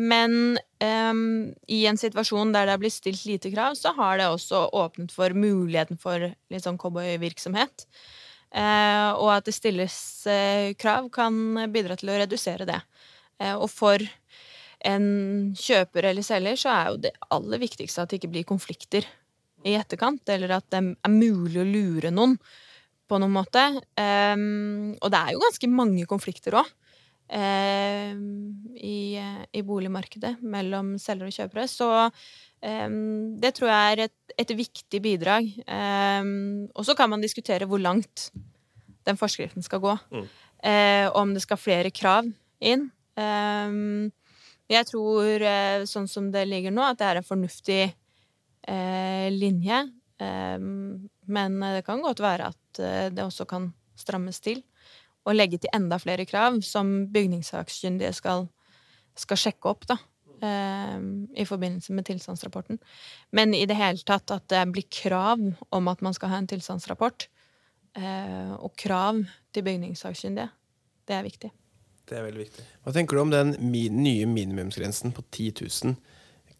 Men 0.00 0.56
um, 0.80 1.50
i 1.68 1.82
en 1.90 1.98
situasjon 2.00 2.54
der 2.54 2.70
det 2.70 2.76
blitt 2.80 2.94
stilt 2.94 3.26
lite 3.28 3.50
krav, 3.52 3.74
så 3.76 3.92
har 3.96 4.16
det 4.16 4.28
også 4.30 4.62
åpnet 4.78 5.12
for 5.12 5.34
muligheten 5.36 5.98
for 6.00 6.22
litt 6.22 6.64
sånn 6.64 6.78
cowboyvirksomhet. 6.80 7.84
Uh, 8.48 9.12
og 9.20 9.28
at 9.34 9.48
det 9.48 9.52
stilles 9.58 9.98
uh, 10.30 10.72
krav, 10.80 11.10
kan 11.12 11.34
bidra 11.74 11.98
til 12.00 12.14
å 12.14 12.16
redusere 12.22 12.68
det. 12.68 12.78
Uh, 13.42 13.58
og 13.58 13.68
for 13.68 14.04
en 14.88 15.08
kjøper 15.58 16.08
eller 16.12 16.24
selger, 16.24 16.56
så 16.56 16.72
er 16.72 16.88
jo 16.88 17.02
det 17.08 17.12
aller 17.34 17.60
viktigste 17.60 18.04
at 18.04 18.12
det 18.12 18.22
ikke 18.22 18.32
blir 18.38 18.48
konflikter 18.48 19.04
i 19.66 19.74
etterkant, 19.76 20.22
eller 20.30 20.54
at 20.56 20.68
det 20.72 20.80
er 20.80 21.12
mulig 21.12 21.60
å 21.60 21.66
lure 21.66 22.14
noen 22.14 22.38
på 23.08 23.20
noen 23.20 23.34
måte. 23.34 23.64
Um, 23.98 24.92
og 25.00 25.12
det 25.12 25.20
er 25.20 25.34
jo 25.34 25.42
ganske 25.46 25.70
mange 25.72 26.04
konflikter 26.10 26.58
òg. 26.60 26.74
Um, 27.28 28.20
i, 28.80 29.20
i, 29.52 29.60
boligmarkedet 29.60 30.38
mellom 30.40 30.94
selgere 31.02 31.28
og 31.28 31.36
kjøpere. 31.36 31.66
Så 31.68 31.88
um, 32.08 33.00
det 33.40 33.52
tror 33.58 33.72
jeg 33.72 33.96
er 33.96 34.04
et, 34.06 34.36
et 34.44 34.54
viktig 34.56 35.02
bidrag. 35.04 35.50
og 36.72 36.84
så 36.88 36.96
kan 36.96 37.10
man 37.12 37.24
diskutere 37.24 37.68
hvor 37.68 37.82
langt 37.82 38.30
den 39.08 39.20
forskriften 39.20 39.64
skal 39.64 39.82
gå. 39.84 39.96
Mm. 40.12 40.28
Uh, 40.58 41.06
om 41.20 41.34
det 41.34 41.44
skal 41.44 41.60
flere 41.60 41.92
krav 41.94 42.28
inn. 42.64 42.88
Um, 43.18 44.08
jeg 44.68 44.84
tror, 44.90 45.40
eh, 45.40 45.84
sånn 45.88 46.08
som 46.10 46.28
det 46.32 46.44
ligger 46.48 46.74
nå, 46.74 46.82
at 46.84 46.98
det 47.00 47.06
er 47.08 47.20
en 47.20 47.26
fornuftig 47.26 47.84
uh, 48.68 49.28
linje. 49.32 49.78
Eh, 50.20 50.58
men 51.28 51.60
det 51.60 51.84
kan 51.86 52.02
godt 52.04 52.22
være 52.24 52.50
at 52.52 52.82
eh, 52.82 53.08
det 53.14 53.24
også 53.24 53.46
kan 53.48 53.70
strammes 53.98 54.40
til. 54.44 54.62
Og 55.28 55.36
legge 55.36 55.60
til 55.60 55.72
enda 55.76 55.98
flere 56.00 56.24
krav 56.28 56.60
som 56.64 57.08
bygningssakkyndige 57.12 58.14
skal, 58.16 58.46
skal 59.18 59.40
sjekke 59.40 59.70
opp, 59.70 59.88
da. 59.90 59.98
Eh, 60.38 60.98
I 61.42 61.46
forbindelse 61.48 61.92
med 61.92 62.06
tilstandsrapporten. 62.08 62.78
Men 63.34 63.54
i 63.54 63.66
det 63.68 63.76
hele 63.78 64.00
tatt 64.06 64.30
at 64.34 64.46
det 64.52 64.64
blir 64.72 64.88
krav 64.88 65.42
om 65.68 65.90
at 65.92 66.04
man 66.04 66.16
skal 66.16 66.32
ha 66.32 66.40
en 66.40 66.50
tilstandsrapport. 66.50 67.28
Eh, 67.98 68.52
og 68.56 68.76
krav 68.78 69.24
til 69.52 69.66
bygningssakkyndige. 69.66 70.50
Det 71.08 71.16
er 71.16 71.26
viktig. 71.26 71.50
Det 72.08 72.16
er 72.16 72.24
veldig 72.24 72.44
viktig. 72.46 72.64
Hva 72.84 72.94
tenker 72.94 73.16
du 73.16 73.22
om 73.22 73.32
den 73.32 73.52
nye 73.60 74.28
minimumsgrensen 74.28 75.12
på 75.12 75.24
10 75.28 75.66
000? 75.84 75.96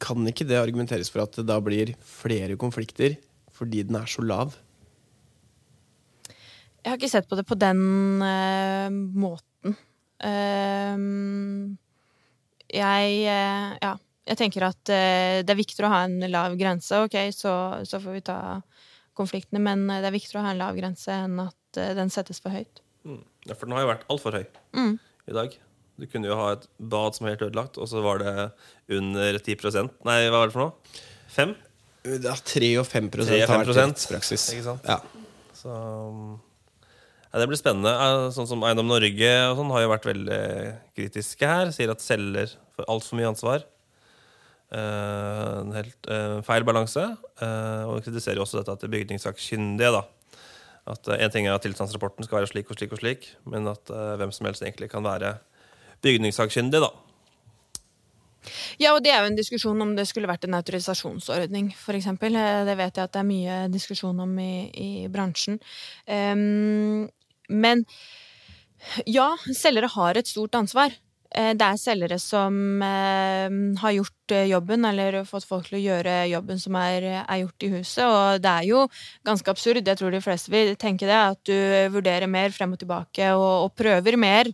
Kan 0.03 0.29
ikke 0.29 0.47
det 0.49 0.61
argumenteres 0.61 1.11
for 1.13 1.25
at 1.25 1.39
det 1.39 1.47
da 1.49 1.57
blir 1.65 1.95
flere 2.05 2.59
konflikter 2.61 3.17
fordi 3.59 3.85
den 3.89 3.99
er 4.01 4.09
så 4.11 4.25
lav? 4.25 4.57
Jeg 6.79 6.93
har 6.93 6.99
ikke 6.99 7.11
sett 7.11 7.29
på 7.29 7.37
det 7.37 7.45
på 7.49 7.59
den 7.59 7.81
uh, 8.23 8.89
måten. 8.95 9.77
Uh, 10.23 11.75
jeg 12.73 13.25
uh, 13.27 13.73
Ja. 13.83 13.97
Jeg 14.29 14.37
tenker 14.37 14.67
at 14.67 14.83
det 14.85 15.49
er 15.49 15.57
viktig 15.57 15.81
å 15.87 15.89
ha 15.89 16.03
en 16.05 16.21
lav 16.29 16.53
grense. 16.61 16.99
Ok, 17.01 17.15
så, 17.33 17.53
så, 17.89 17.97
får 17.97 18.13
vi 18.13 18.21
ta 18.27 18.35
konfliktene, 19.17 19.63
men 19.65 19.87
det 19.89 20.05
er 20.05 20.13
viktigere 20.13 20.43
å 20.43 20.45
ha 20.45 20.53
en 20.53 20.61
lav 20.61 20.77
grense 20.77 21.09
enn 21.09 21.41
at 21.41 21.81
den 21.97 22.13
settes 22.13 22.43
for 22.45 22.53
høyt. 22.53 22.83
Mm. 23.09 23.23
Ja, 23.49 23.57
for 23.57 23.65
den 23.65 23.79
har 23.79 23.87
jo 23.87 23.91
vært 23.95 24.05
altfor 24.13 24.37
høy. 24.37 24.45
Mm 24.77 24.99
i 25.29 25.37
dag. 25.37 25.55
Du 25.99 26.07
kunne 26.07 26.31
jo 26.31 26.39
ha 26.39 26.53
et 26.55 26.67
bad 26.79 27.17
som 27.17 27.27
er 27.27 27.35
helt 27.35 27.49
ødelagt, 27.49 27.79
og 27.79 27.89
så 27.91 28.03
var 28.05 28.23
det 28.23 28.35
under 28.95 29.39
10% 29.39 30.05
Nei, 30.07 30.19
hva 30.31 30.43
var 30.43 30.51
det 30.51 30.55
for 30.55 30.65
noe? 30.65 31.01
5? 31.35 31.55
Ja, 32.07 32.35
3 32.37 32.69
og 32.81 32.87
5 32.87 33.09
har 33.27 33.65
vært 33.65 33.73
rettspraksis. 33.77 34.51
Ikke 34.55 34.67
sant? 34.69 34.87
Ja. 34.87 35.01
Så 35.59 35.73
ja, 37.29 37.41
Det 37.41 37.49
blir 37.51 37.61
spennende. 37.61 37.93
Sånn 38.33 38.49
som 38.49 38.63
Eiendom 38.65 38.89
Norge 38.89 39.33
og 39.51 39.59
sånn 39.59 39.73
har 39.75 39.85
jo 39.85 39.91
vært 39.93 40.07
veldig 40.09 40.43
kritiske 40.97 41.51
her. 41.51 41.73
Sier 41.75 41.93
at 41.93 42.05
selger 42.05 42.55
får 42.77 42.89
altfor 42.89 43.19
mye 43.19 43.33
ansvar. 43.33 43.67
Uh, 44.69 45.65
en 45.65 45.75
helt 45.77 46.09
uh, 46.13 46.39
feil 46.45 46.65
balanse. 46.69 47.03
Uh, 47.41 47.85
og 47.89 48.07
kritiserer 48.07 48.41
også 48.43 48.61
dette 48.61 48.79
til 48.83 48.95
bygningssakkyndige. 48.95 49.93
da 49.99 50.07
at 50.89 51.11
En 51.19 51.33
ting 51.35 51.45
er 51.45 51.53
at 51.53 51.61
tilstandsrapporten 51.67 52.25
skal 52.25 52.39
være 52.39 52.49
slik 52.49 52.71
og 52.73 52.79
slik 52.79 52.95
og 52.97 53.01
slik, 53.03 53.27
men 53.45 53.69
at 53.69 53.91
hvem 53.93 54.31
som 54.33 54.47
helst 54.49 54.63
egentlig 54.65 54.89
kan 54.89 55.05
være 55.05 55.35
bygningssakkyndig, 56.01 56.81
da. 56.81 56.89
Ja, 58.81 58.95
og 58.95 59.03
det 59.05 59.13
er 59.13 59.23
jo 59.23 59.31
en 59.33 59.39
diskusjon 59.39 59.83
om 59.85 59.95
det 59.97 60.07
skulle 60.09 60.31
vært 60.31 60.47
en 60.47 60.57
autorisasjonsordning, 60.59 61.73
f.eks. 61.75 62.09
Eh, 62.13 62.39
det 62.69 62.79
vet 62.79 63.01
jeg 63.01 63.09
at 63.09 63.17
det 63.17 63.23
er 63.23 63.29
mye 63.29 63.59
diskusjon 63.73 64.25
om 64.25 64.39
i, 64.43 64.53
i 64.73 64.91
bransjen. 65.13 65.59
Um, 66.07 67.09
men 67.49 67.85
ja, 69.09 69.33
selgere 69.57 69.91
har 69.97 70.19
et 70.19 70.31
stort 70.31 70.55
ansvar. 70.59 70.95
Eh, 71.35 71.53
det 71.59 71.65
er 71.67 71.81
selgere 71.81 72.19
som 72.23 72.83
eh, 72.85 73.49
har 73.81 73.95
gjort 73.95 74.35
eh, 74.35 74.47
jobben, 74.51 74.85
eller 74.89 75.21
fått 75.29 75.47
folk 75.49 75.69
til 75.69 75.79
å 75.79 75.83
gjøre 75.83 76.15
jobben 76.31 76.61
som 76.63 76.77
er, 76.81 77.07
er 77.21 77.41
gjort 77.43 77.67
i 77.67 77.71
huset. 77.73 78.05
Og 78.05 78.43
det 78.45 78.53
er 78.53 78.69
jo 78.69 78.85
ganske 79.27 79.53
absurd, 79.53 79.83
jeg 79.83 80.01
tror 80.01 80.15
de 80.15 80.23
fleste 80.25 80.53
vil 80.53 80.75
tenke 80.81 81.09
det, 81.09 81.19
at 81.19 81.41
du 81.49 81.57
vurderer 81.95 82.31
mer 82.31 82.55
frem 82.55 82.77
og 82.77 82.83
tilbake 82.83 83.33
og, 83.37 83.67
og 83.67 83.75
prøver 83.79 84.19
mer 84.21 84.51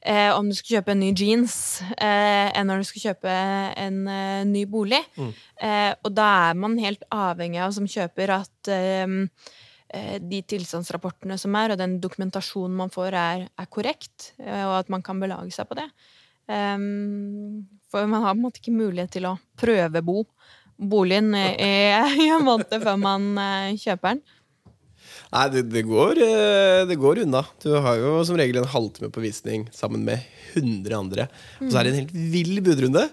eh, 0.00 0.30
om 0.34 0.48
du 0.48 0.56
skal 0.58 0.78
kjøpe 0.78 0.96
en 0.96 1.02
ny 1.04 1.12
jeans 1.16 1.56
eh, 1.96 2.48
enn 2.52 2.68
når 2.68 2.82
du 2.82 2.90
skal 2.90 3.06
kjøpe 3.10 3.38
en 3.86 4.02
eh, 4.08 4.42
ny 4.48 4.66
bolig. 4.70 5.04
Eh, 5.60 5.92
og 6.04 6.12
da 6.14 6.28
er 6.50 6.60
man 6.60 6.78
helt 6.82 7.06
avhengig 7.14 7.62
av 7.64 7.74
som 7.76 7.88
kjøper 7.88 8.36
at 8.40 8.74
de 10.20 10.42
tilstandsrapportene 10.44 11.38
som 11.40 11.56
er, 11.56 11.72
og 11.72 11.80
den 11.80 11.96
dokumentasjonen 12.02 12.76
man 12.76 12.92
får, 12.92 13.16
er, 13.16 13.44
er 13.48 13.68
korrekt, 13.72 14.32
eh, 14.42 14.64
og 14.66 14.78
at 14.82 14.92
man 14.92 15.04
kan 15.04 15.20
belage 15.22 15.54
seg 15.56 15.68
på 15.70 15.78
det. 15.78 15.88
Um, 16.48 17.68
for 17.92 18.08
man 18.08 18.24
har 18.24 18.32
på 18.32 18.38
en 18.38 18.44
måte 18.46 18.62
ikke 18.62 18.72
mulighet 18.72 19.12
til 19.12 19.26
å 19.28 19.34
prøvebo 19.60 20.22
boligen 20.78 21.34
i, 21.36 21.52
en 22.32 22.44
måned 22.46 22.72
før 22.72 23.00
man 23.00 23.32
eh, 23.42 23.78
kjøper 23.80 24.14
den. 24.14 24.22
Nei, 25.28 25.44
det, 25.52 25.64
det, 25.72 25.82
går, 25.88 26.20
eh, 26.24 26.82
det 26.88 26.96
går 27.00 27.22
unna. 27.24 27.42
Du 27.60 27.72
har 27.84 27.98
jo 28.00 28.12
som 28.24 28.38
regel 28.40 28.62
en 28.62 28.70
halvtime 28.70 29.10
på 29.12 29.24
visning 29.24 29.66
sammen 29.76 30.04
med 30.06 30.24
100 30.54 30.96
andre. 30.96 31.28
Og 31.60 31.72
så 31.72 31.80
er 31.80 31.88
det 31.88 31.92
en 31.92 32.00
helt 32.02 32.14
vill 32.32 32.62
budrunde. 32.64 33.04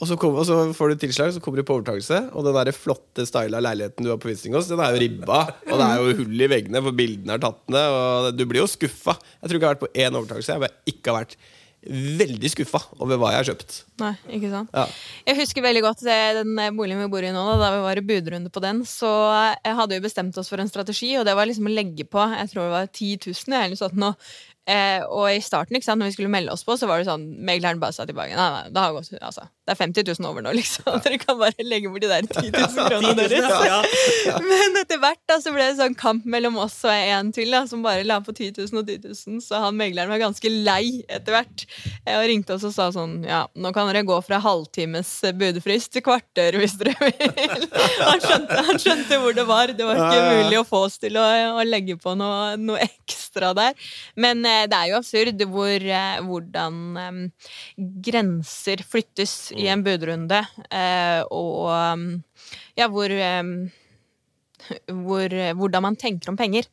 Og 0.00 0.08
så, 0.08 0.16
kom, 0.16 0.36
og 0.40 0.46
så 0.48 0.56
får 0.76 0.94
du 0.94 1.02
tilslag, 1.02 1.32
så 1.34 1.42
kommer 1.44 1.60
du 1.60 1.66
på 1.68 1.76
overtakelse. 1.76 2.22
Og 2.32 2.46
den 2.46 2.56
der 2.56 2.72
flotte 2.72 3.26
styla 3.28 3.60
leiligheten 3.60 4.06
du 4.06 4.12
har 4.14 4.20
på 4.20 4.30
visning 4.30 4.56
den 4.56 4.80
er 4.80 4.96
jo 4.96 5.02
ribba. 5.02 5.42
Og 5.68 5.76
det 5.76 5.86
er 5.86 6.00
jo 6.00 6.18
hull 6.22 6.44
i 6.46 6.50
veggene, 6.50 6.84
for 6.86 6.96
bildene 6.96 7.36
er 7.36 7.42
tatt 7.44 7.62
ned. 7.68 7.96
Og 8.00 8.30
du 8.38 8.46
blir 8.48 8.64
jo 8.64 8.70
skuffa. 8.70 9.18
Jeg 9.40 9.50
tror 9.50 9.58
ikke 9.58 9.66
jeg 9.66 9.68
har 9.68 9.76
vært 9.76 9.86
på 9.86 10.04
én 10.06 10.20
overtakelse. 10.22 10.56
Jeg 10.56 10.64
har 10.64 10.94
ikke 10.94 11.16
vært 11.20 11.36
veldig 11.80 12.48
skuffa 12.52 12.80
over 13.00 13.16
hva 13.16 13.30
jeg 13.32 13.40
har 13.40 13.48
kjøpt. 13.48 13.76
Nei, 14.02 14.12
ikke 14.36 14.50
sant? 14.52 14.72
Ja. 14.76 14.84
Jeg 15.30 15.38
husker 15.38 15.64
veldig 15.64 15.82
godt 15.84 16.02
den 16.04 16.58
boligen 16.76 17.00
vi 17.00 17.08
bor 17.12 17.24
i 17.24 17.30
nå, 17.32 17.44
da, 17.60 17.70
vi 17.72 17.80
var 17.86 18.00
i 18.00 18.04
budrunde 18.04 18.52
på 18.52 18.60
den. 18.64 18.82
Så 18.88 19.08
hadde 19.64 19.96
vi 19.96 20.04
bestemt 20.04 20.36
oss 20.40 20.52
for 20.52 20.60
en 20.60 20.68
strategi, 20.68 21.14
og 21.20 21.24
det 21.28 21.36
var 21.36 21.48
liksom 21.48 21.68
å 21.68 21.72
legge 21.72 22.04
på 22.08 22.24
jeg 22.34 22.52
tror 22.52 22.66
det 22.66 22.74
var 22.74 22.90
10 22.92 23.32
000. 23.32 23.60
Eller 23.60 24.00
nå. 24.00 24.12
Eh, 24.70 25.00
og 25.08 25.24
i 25.32 25.40
starten, 25.42 25.74
ikke 25.76 25.88
sant, 25.88 25.98
når 25.98 26.10
vi 26.10 26.14
skulle 26.18 26.30
melde 26.30 26.52
oss 26.52 26.62
på, 26.66 26.76
så 26.78 26.86
var 26.86 27.00
det 27.00 27.08
sånn 27.08 27.24
Megleren 27.48 27.80
bare 27.80 27.96
sa 27.96 28.04
tilbake 28.06 28.36
Nei, 28.36 28.48
nei, 28.52 28.66
det 28.70 28.82
har 28.82 28.92
gått 28.94 29.08
altså, 29.16 29.46
Det 29.70 29.76
er 29.76 29.78
50 29.84 30.08
000 30.18 30.26
over 30.26 30.42
nå, 30.42 30.50
liksom. 30.58 30.96
Dere 31.04 31.16
kan 31.22 31.36
bare 31.38 31.62
legge 31.62 31.90
bort 31.92 32.02
de 32.02 32.08
der 32.10 32.26
10 32.26 32.48
000 32.50 32.88
kronene 32.90 33.26
deres. 33.30 34.40
Men 34.42 34.78
etter 34.80 34.98
hvert 34.98 35.20
da, 35.30 35.36
så 35.38 35.52
ble 35.54 35.68
det 35.68 35.76
sånn 35.78 35.94
kamp 35.94 36.24
mellom 36.26 36.56
oss 36.58 36.80
og 36.88 36.90
en 36.90 37.30
til, 37.34 37.52
da, 37.54 37.60
som 37.70 37.84
bare 37.84 38.02
la 38.02 38.16
på 38.24 38.34
10 38.34 38.56
000 38.58 38.80
og 38.80 38.90
10 38.90 39.12
000. 39.30 39.38
Så 39.44 39.60
han 39.62 39.78
megleren 39.78 40.10
var 40.10 40.18
ganske 40.24 40.50
lei 40.50 41.04
etter 41.06 41.36
hvert. 41.36 41.64
Eh, 42.02 42.16
og 42.16 42.26
ringte 42.26 42.56
oss 42.56 42.66
og 42.66 42.74
sa 42.74 42.88
sånn 42.94 43.20
Ja, 43.28 43.44
nå 43.54 43.70
kan 43.76 43.86
dere 43.92 44.02
gå 44.08 44.16
fra 44.26 44.40
halvtimes 44.42 45.12
budefrist 45.38 45.92
til 45.94 46.02
kvarter 46.06 46.58
hvis 46.58 46.74
dere 46.80 46.96
vil. 46.98 47.68
Han 48.10 48.20
skjønte, 48.22 48.56
han 48.66 48.78
skjønte 48.80 49.18
hvor 49.22 49.34
det 49.36 49.44
var. 49.46 49.70
Det 49.76 49.86
var 49.86 49.98
ikke 50.00 50.34
mulig 50.40 50.58
å 50.58 50.66
få 50.66 50.82
oss 50.88 50.96
til 50.98 51.14
å, 51.20 51.24
å 51.60 51.62
legge 51.66 51.94
på 52.00 52.16
noe, 52.18 52.56
noe 52.58 52.80
ekstra 52.82 53.52
der. 53.56 53.76
Men 54.18 54.42
eh, 54.48 54.64
det 54.70 54.78
er 54.78 54.90
jo 54.90 54.98
absurd 54.98 55.44
hvor, 55.52 55.84
eh, 55.84 56.20
hvordan 56.26 56.80
eh, 56.98 57.20
grenser 58.08 58.82
flyttes 58.88 59.34
i 59.60 59.68
en 59.72 59.84
budrunde, 59.84 60.40
eh, 60.70 61.20
og 61.30 61.70
ja, 62.78 62.88
hvor, 62.88 63.10
eh, 63.10 63.42
hvor 64.88 65.36
Hvordan 65.60 65.82
man 65.82 65.96
tenker 65.96 66.32
om 66.32 66.38
penger 66.38 66.68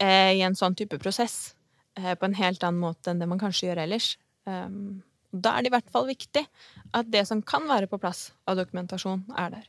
eh, 0.00 0.34
i 0.38 0.42
en 0.46 0.58
sånn 0.58 0.76
type 0.78 0.98
prosess. 0.98 1.54
på 1.98 2.26
en 2.28 2.34
helt 2.38 2.62
annen 2.62 2.78
måte 2.78 3.10
enn 3.10 3.18
det 3.18 3.26
man 3.26 3.40
kanskje 3.40 3.66
gjør 3.66 3.80
ellers. 3.82 4.12
Da 4.46 5.50
er 5.50 5.64
det 5.64 5.66
i 5.66 5.72
hvert 5.74 5.88
fall 5.90 6.04
viktig 6.06 6.44
at 6.94 7.08
det 7.10 7.24
som 7.26 7.40
kan 7.42 7.66
være 7.66 7.88
på 7.90 7.98
plass 7.98 8.28
av 8.46 8.54
dokumentasjon, 8.60 9.24
er 9.34 9.50
der. 9.56 9.64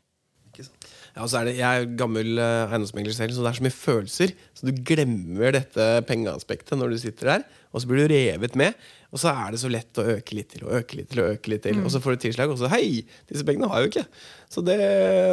Ja, 0.60 1.26
er 1.26 1.48
det, 1.48 1.56
Jeg 1.58 1.66
er 1.66 1.90
gammel 1.98 2.38
eiendomsmegler 2.38 3.18
selv, 3.18 3.34
så 3.34 3.42
det 3.42 3.50
er 3.50 3.58
så 3.58 3.66
mye 3.66 3.74
følelser. 3.74 4.36
Så 4.54 4.70
du 4.70 4.78
glemmer 4.78 5.58
dette 5.58 5.88
pengeaspektet 6.06 6.78
når 6.78 6.94
du 6.94 7.00
sitter 7.02 7.32
der, 7.34 7.48
og 7.70 7.82
så 7.82 7.90
blir 7.90 8.04
du 8.04 8.14
revet 8.14 8.58
med. 8.58 8.90
Og 9.10 9.18
så 9.18 9.32
er 9.32 9.54
det 9.54 9.60
så 9.62 9.70
lett 9.74 9.98
å 9.98 10.06
øke 10.06 10.36
litt 10.38 10.52
til 10.54 10.68
og 10.68 10.76
øke 10.84 11.00
litt 11.00 11.10
til. 11.10 11.24
Og 11.24 11.38
øke 11.38 11.50
litt 11.50 11.64
til 11.66 11.80
Og 11.82 11.90
så 11.90 12.02
får 12.02 12.16
du 12.16 12.28
tilslag, 12.28 12.52
og 12.54 12.60
så 12.62 12.70
hei! 12.70 13.02
Disse 13.30 13.46
pengene 13.46 13.70
har 13.72 13.82
jeg 13.82 13.90
jo 13.90 13.94
ikke. 13.96 14.06
Så 14.50 14.64
det, 14.66 14.78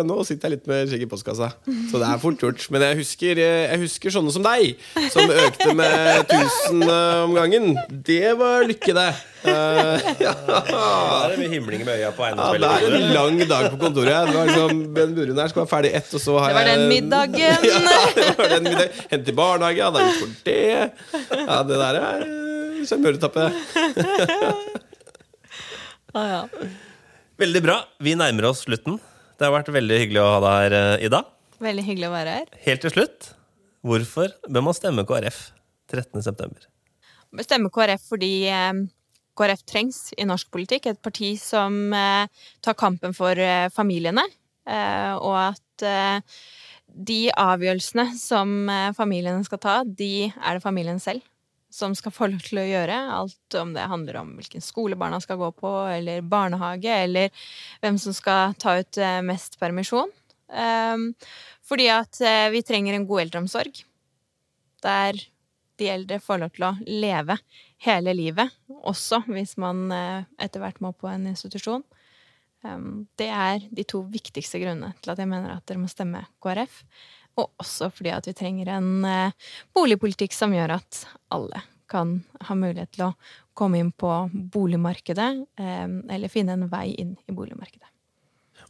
nå 0.04 0.16
sitter 0.28 0.50
jeg 0.50 0.58
litt 0.58 0.66
med 0.68 0.90
skjegg 0.90 1.06
i 1.06 1.08
postkassa. 1.08 1.46
Så 1.90 1.96
det 1.96 2.04
er 2.04 2.18
fort 2.20 2.42
gjort. 2.44 2.66
Men 2.72 2.82
jeg 2.84 2.98
husker, 2.98 3.38
eh, 3.40 3.62
jeg 3.70 3.80
husker 3.86 4.12
sånne 4.12 4.32
som 4.34 4.44
deg, 4.44 4.82
som 5.12 5.32
økte 5.32 5.72
med 5.72 6.26
1000 6.26 6.84
uh, 6.84 7.22
om 7.22 7.32
gangen. 7.38 7.70
Det 7.88 8.34
var 8.36 8.66
lykke, 8.68 8.92
det. 8.92 9.06
Uh, 9.46 10.04
ja. 10.26 10.34
Da 10.44 10.60
er 10.66 11.32
det 11.32 11.38
mye 11.40 11.52
himling 11.54 11.86
med 11.86 11.96
øya 11.96 12.10
på 12.12 12.28
Ja, 12.28 12.50
det 12.52 12.68
er 12.68 12.98
en 12.98 13.08
lang 13.14 13.40
dag 13.48 13.70
på 13.72 13.80
kontoret. 13.86 14.28
Det 14.28 14.36
var 14.36 14.50
liksom, 14.50 14.84
den 14.98 15.16
buren 15.16 15.40
her 15.40 15.52
skal 15.52 15.62
være 15.62 15.72
ferdig 15.72 15.94
ett, 15.96 16.12
og 16.12 16.24
så 16.26 16.36
har 16.36 16.52
Det 16.52 16.58
var 16.60 16.70
den 16.74 16.86
middagen. 16.92 17.66
Ja, 17.72 17.80
det 18.18 18.28
var 18.36 18.52
den 18.52 18.68
middagen. 18.68 19.02
Hente 19.14 19.32
i 19.32 19.38
barnehage, 19.40 19.80
ja, 19.80 19.88
da 19.96 20.04
gikk 20.04 20.20
for 20.20 20.36
det. 20.44 20.60
Ja, 21.40 21.58
det 21.64 21.80
der 21.86 22.00
er 22.02 22.25
eh, 22.25 22.25
sjarmøretappe. 22.90 23.50
Ah, 26.16 26.28
ja. 26.30 26.66
Veldig 27.36 27.60
bra. 27.60 27.74
Vi 28.00 28.14
nærmer 28.16 28.46
oss 28.48 28.62
slutten. 28.64 28.94
Det 29.36 29.44
har 29.44 29.52
vært 29.52 29.68
veldig 29.74 29.98
hyggelig 30.00 30.22
å 30.22 30.30
ha 30.30 30.38
deg 30.40 30.54
her, 30.62 30.76
eh, 30.78 31.04
Ida. 31.04 31.20
Veldig 31.60 31.84
hyggelig 31.84 32.08
å 32.08 32.14
være 32.14 32.36
her. 32.38 32.46
Helt 32.64 32.82
til 32.86 32.94
slutt, 32.94 33.28
hvorfor 33.84 34.32
bør 34.48 34.64
man 34.64 34.76
stemme 34.76 35.04
KrF 35.08 35.42
13.9.? 35.92 36.64
Stemme 37.44 37.68
KrF 37.74 38.08
fordi 38.14 38.32
eh, 38.48 38.80
KrF 39.36 39.66
trengs 39.68 40.00
i 40.16 40.24
norsk 40.28 40.48
politikk. 40.56 40.88
Et 40.94 41.02
parti 41.04 41.34
som 41.40 41.92
eh, 41.92 42.32
tar 42.64 42.78
kampen 42.80 43.12
for 43.16 43.36
eh, 43.36 43.68
familiene. 43.76 44.24
Eh, 44.64 45.12
og 45.20 45.36
at 45.50 45.84
eh, 45.84 46.40
de 46.96 47.20
avgjørelsene 47.28 48.08
som 48.16 48.56
eh, 48.72 48.92
familiene 48.96 49.44
skal 49.44 49.60
ta, 49.60 49.78
de 49.84 50.30
er 50.32 50.56
det 50.56 50.64
familien 50.64 51.02
selv 51.02 51.20
som 51.76 51.94
skal 51.96 52.14
få 52.14 52.30
lov 52.32 52.44
til 52.46 52.62
å 52.62 52.66
gjøre. 52.66 52.96
Alt 53.18 53.58
om 53.60 53.74
det 53.76 53.84
handler 53.90 54.20
om 54.22 54.34
hvilken 54.38 54.64
skole 54.64 54.98
barna 54.98 55.20
skal 55.22 55.40
gå 55.40 55.50
på, 55.60 55.72
eller 55.92 56.24
barnehage, 56.24 56.92
eller 57.06 57.46
hvem 57.84 58.00
som 58.00 58.16
skal 58.16 58.56
ta 58.60 58.78
ut 58.80 59.00
eh, 59.02 59.20
mest 59.26 59.60
permisjon. 59.60 60.12
Eh, 60.48 61.06
fordi 61.66 61.88
at 61.92 62.20
eh, 62.24 62.48
vi 62.54 62.64
trenger 62.66 62.96
en 62.96 63.08
god 63.08 63.26
eldreomsorg. 63.26 63.84
Der 64.86 65.20
de 65.76 65.88
eldre 65.92 66.20
får 66.22 66.40
lov 66.40 66.54
til 66.56 66.66
å 66.68 66.76
leve 66.88 67.36
hele 67.84 68.14
livet, 68.16 68.54
også 68.88 69.22
hvis 69.28 69.56
man 69.60 69.90
eh, 69.92 70.24
etter 70.40 70.62
hvert 70.62 70.80
må 70.84 70.94
på 70.96 71.10
en 71.10 71.28
institusjon. 71.28 71.84
Um, 72.66 73.04
det 73.20 73.28
er 73.30 73.66
de 73.70 73.84
to 73.86 74.00
viktigste 74.10 74.58
grunnene 74.58 74.96
til 75.02 75.12
at 75.12 75.20
jeg 75.20 75.28
mener 75.30 75.52
at 75.52 75.66
dere 75.68 75.82
må 75.82 75.90
stemme 75.92 76.24
KrF. 76.42 76.80
Og 77.36 77.50
også 77.60 77.90
fordi 77.92 78.12
at 78.16 78.26
vi 78.28 78.36
trenger 78.36 78.70
en 78.78 78.92
eh, 79.04 79.48
boligpolitikk 79.76 80.32
som 80.36 80.54
gjør 80.56 80.78
at 80.78 81.02
alle 81.34 81.62
kan 81.90 82.16
ha 82.48 82.54
mulighet 82.58 82.94
til 82.96 83.08
å 83.10 83.14
komme 83.56 83.78
inn 83.80 83.92
på 83.94 84.10
boligmarkedet, 84.52 85.28
eh, 85.60 85.84
eller 86.16 86.32
finne 86.32 86.56
en 86.56 86.66
vei 86.72 86.88
inn 86.98 87.14
i 87.28 87.34
boligmarkedet. 87.36 87.86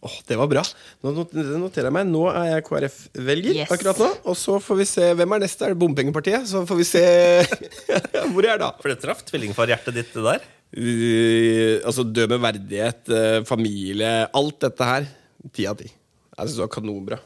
Åh, 0.04 0.16
det 0.28 0.36
var 0.36 0.48
bra. 0.50 0.60
Nå 1.02 1.12
noterer 1.16 1.88
jeg 1.88 1.94
meg. 1.96 2.08
Nå 2.10 2.26
er 2.28 2.50
jeg 2.50 2.64
KrF-velger 2.66 3.56
Yes. 3.62 3.70
akkurat 3.72 3.98
nå. 4.02 4.10
Og 4.28 4.36
så 4.38 4.58
får 4.60 4.76
vi 4.82 4.86
se 4.90 5.06
hvem 5.16 5.32
er 5.34 5.40
neste. 5.46 5.64
Er 5.64 5.72
det 5.72 5.80
Bompengepartiet? 5.80 6.44
Så 6.50 6.60
får 6.68 6.78
vi 6.82 6.86
se 6.86 7.02
hvor 8.34 8.44
jeg 8.44 8.52
er 8.52 8.60
da. 8.60 8.68
For 8.82 8.92
det 8.92 8.98
traff 9.02 9.24
tvillingfar 9.26 9.72
hjertet 9.72 9.96
ditt, 9.96 10.12
der. 10.12 10.44
Uh, 10.76 11.80
altså 11.86 12.04
dø 12.04 12.26
med 12.28 12.42
verdighet, 12.44 13.02
uh, 13.08 13.40
familie, 13.48 14.12
alt 14.36 14.60
dette 14.66 14.90
her. 14.90 15.08
Ti 15.56 15.66
av 15.70 15.80
ti. 15.80 15.88
Jeg 15.88 16.44
syns 16.44 16.58
det 16.58 16.64
var 16.66 16.74
kanonbra. 16.76 17.18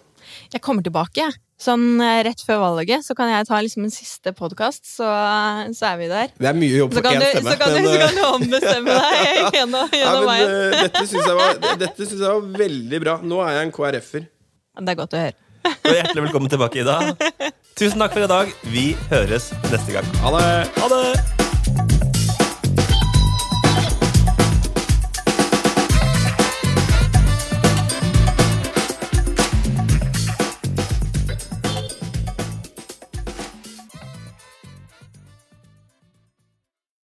Jeg 0.55 0.63
kommer 0.65 0.85
tilbake. 0.87 1.27
Sånn 1.61 2.01
eh, 2.01 2.23
rett 2.25 2.41
før 2.47 2.63
valget 2.63 3.05
så 3.05 3.13
kan 3.19 3.29
jeg 3.29 3.45
ta 3.49 3.59
liksom 3.61 3.85
en 3.85 3.93
siste 3.93 4.33
podkast, 4.37 4.81
så, 4.89 5.09
så 5.77 5.91
er 5.91 5.99
vi 6.01 6.09
der. 6.09 6.31
Det 6.41 6.49
er 6.49 6.57
mye 6.57 6.79
jobb 6.79 6.95
Så 6.97 7.03
for 7.03 7.09
kan, 7.11 7.19
én 7.19 7.21
du, 7.21 7.27
stemme. 7.35 7.51
så 7.51 7.59
kan, 7.61 7.75
du, 7.75 7.89
så 7.91 7.93
eh, 7.93 8.05
kan 8.07 8.17
du 8.17 8.23
ombestemme 8.31 8.97
deg 8.97 9.43
gjennom, 9.59 9.93
ja, 10.01 10.15
men, 10.15 10.29
veien. 10.31 10.55
eh, 10.55 10.79
dette 10.87 11.05
syns 11.11 11.29
jeg, 11.29 11.91
synes 12.07 12.17
jeg 12.17 12.25
var 12.31 12.49
veldig 12.65 13.03
bra. 13.05 13.19
Nå 13.21 13.43
er 13.45 13.59
jeg 13.59 13.69
en 13.69 13.75
KrF-er. 13.77 14.25
Det 14.81 14.95
er 14.95 15.01
godt 15.03 15.19
å 15.19 15.25
høre. 15.27 15.37
Og 15.85 15.93
hjertelig 15.93 16.25
velkommen 16.31 16.49
tilbake, 16.55 16.81
Ida. 16.81 16.97
Tusen 17.81 18.01
takk 18.01 18.17
for 18.17 18.25
i 18.25 18.31
dag. 18.33 18.57
Vi 18.73 18.87
høres 19.13 19.51
neste 19.69 19.99
gang. 19.99 20.09
Ha 20.25 20.33
det! 20.39 20.49
Ha 20.81 20.91
det! 20.97 21.40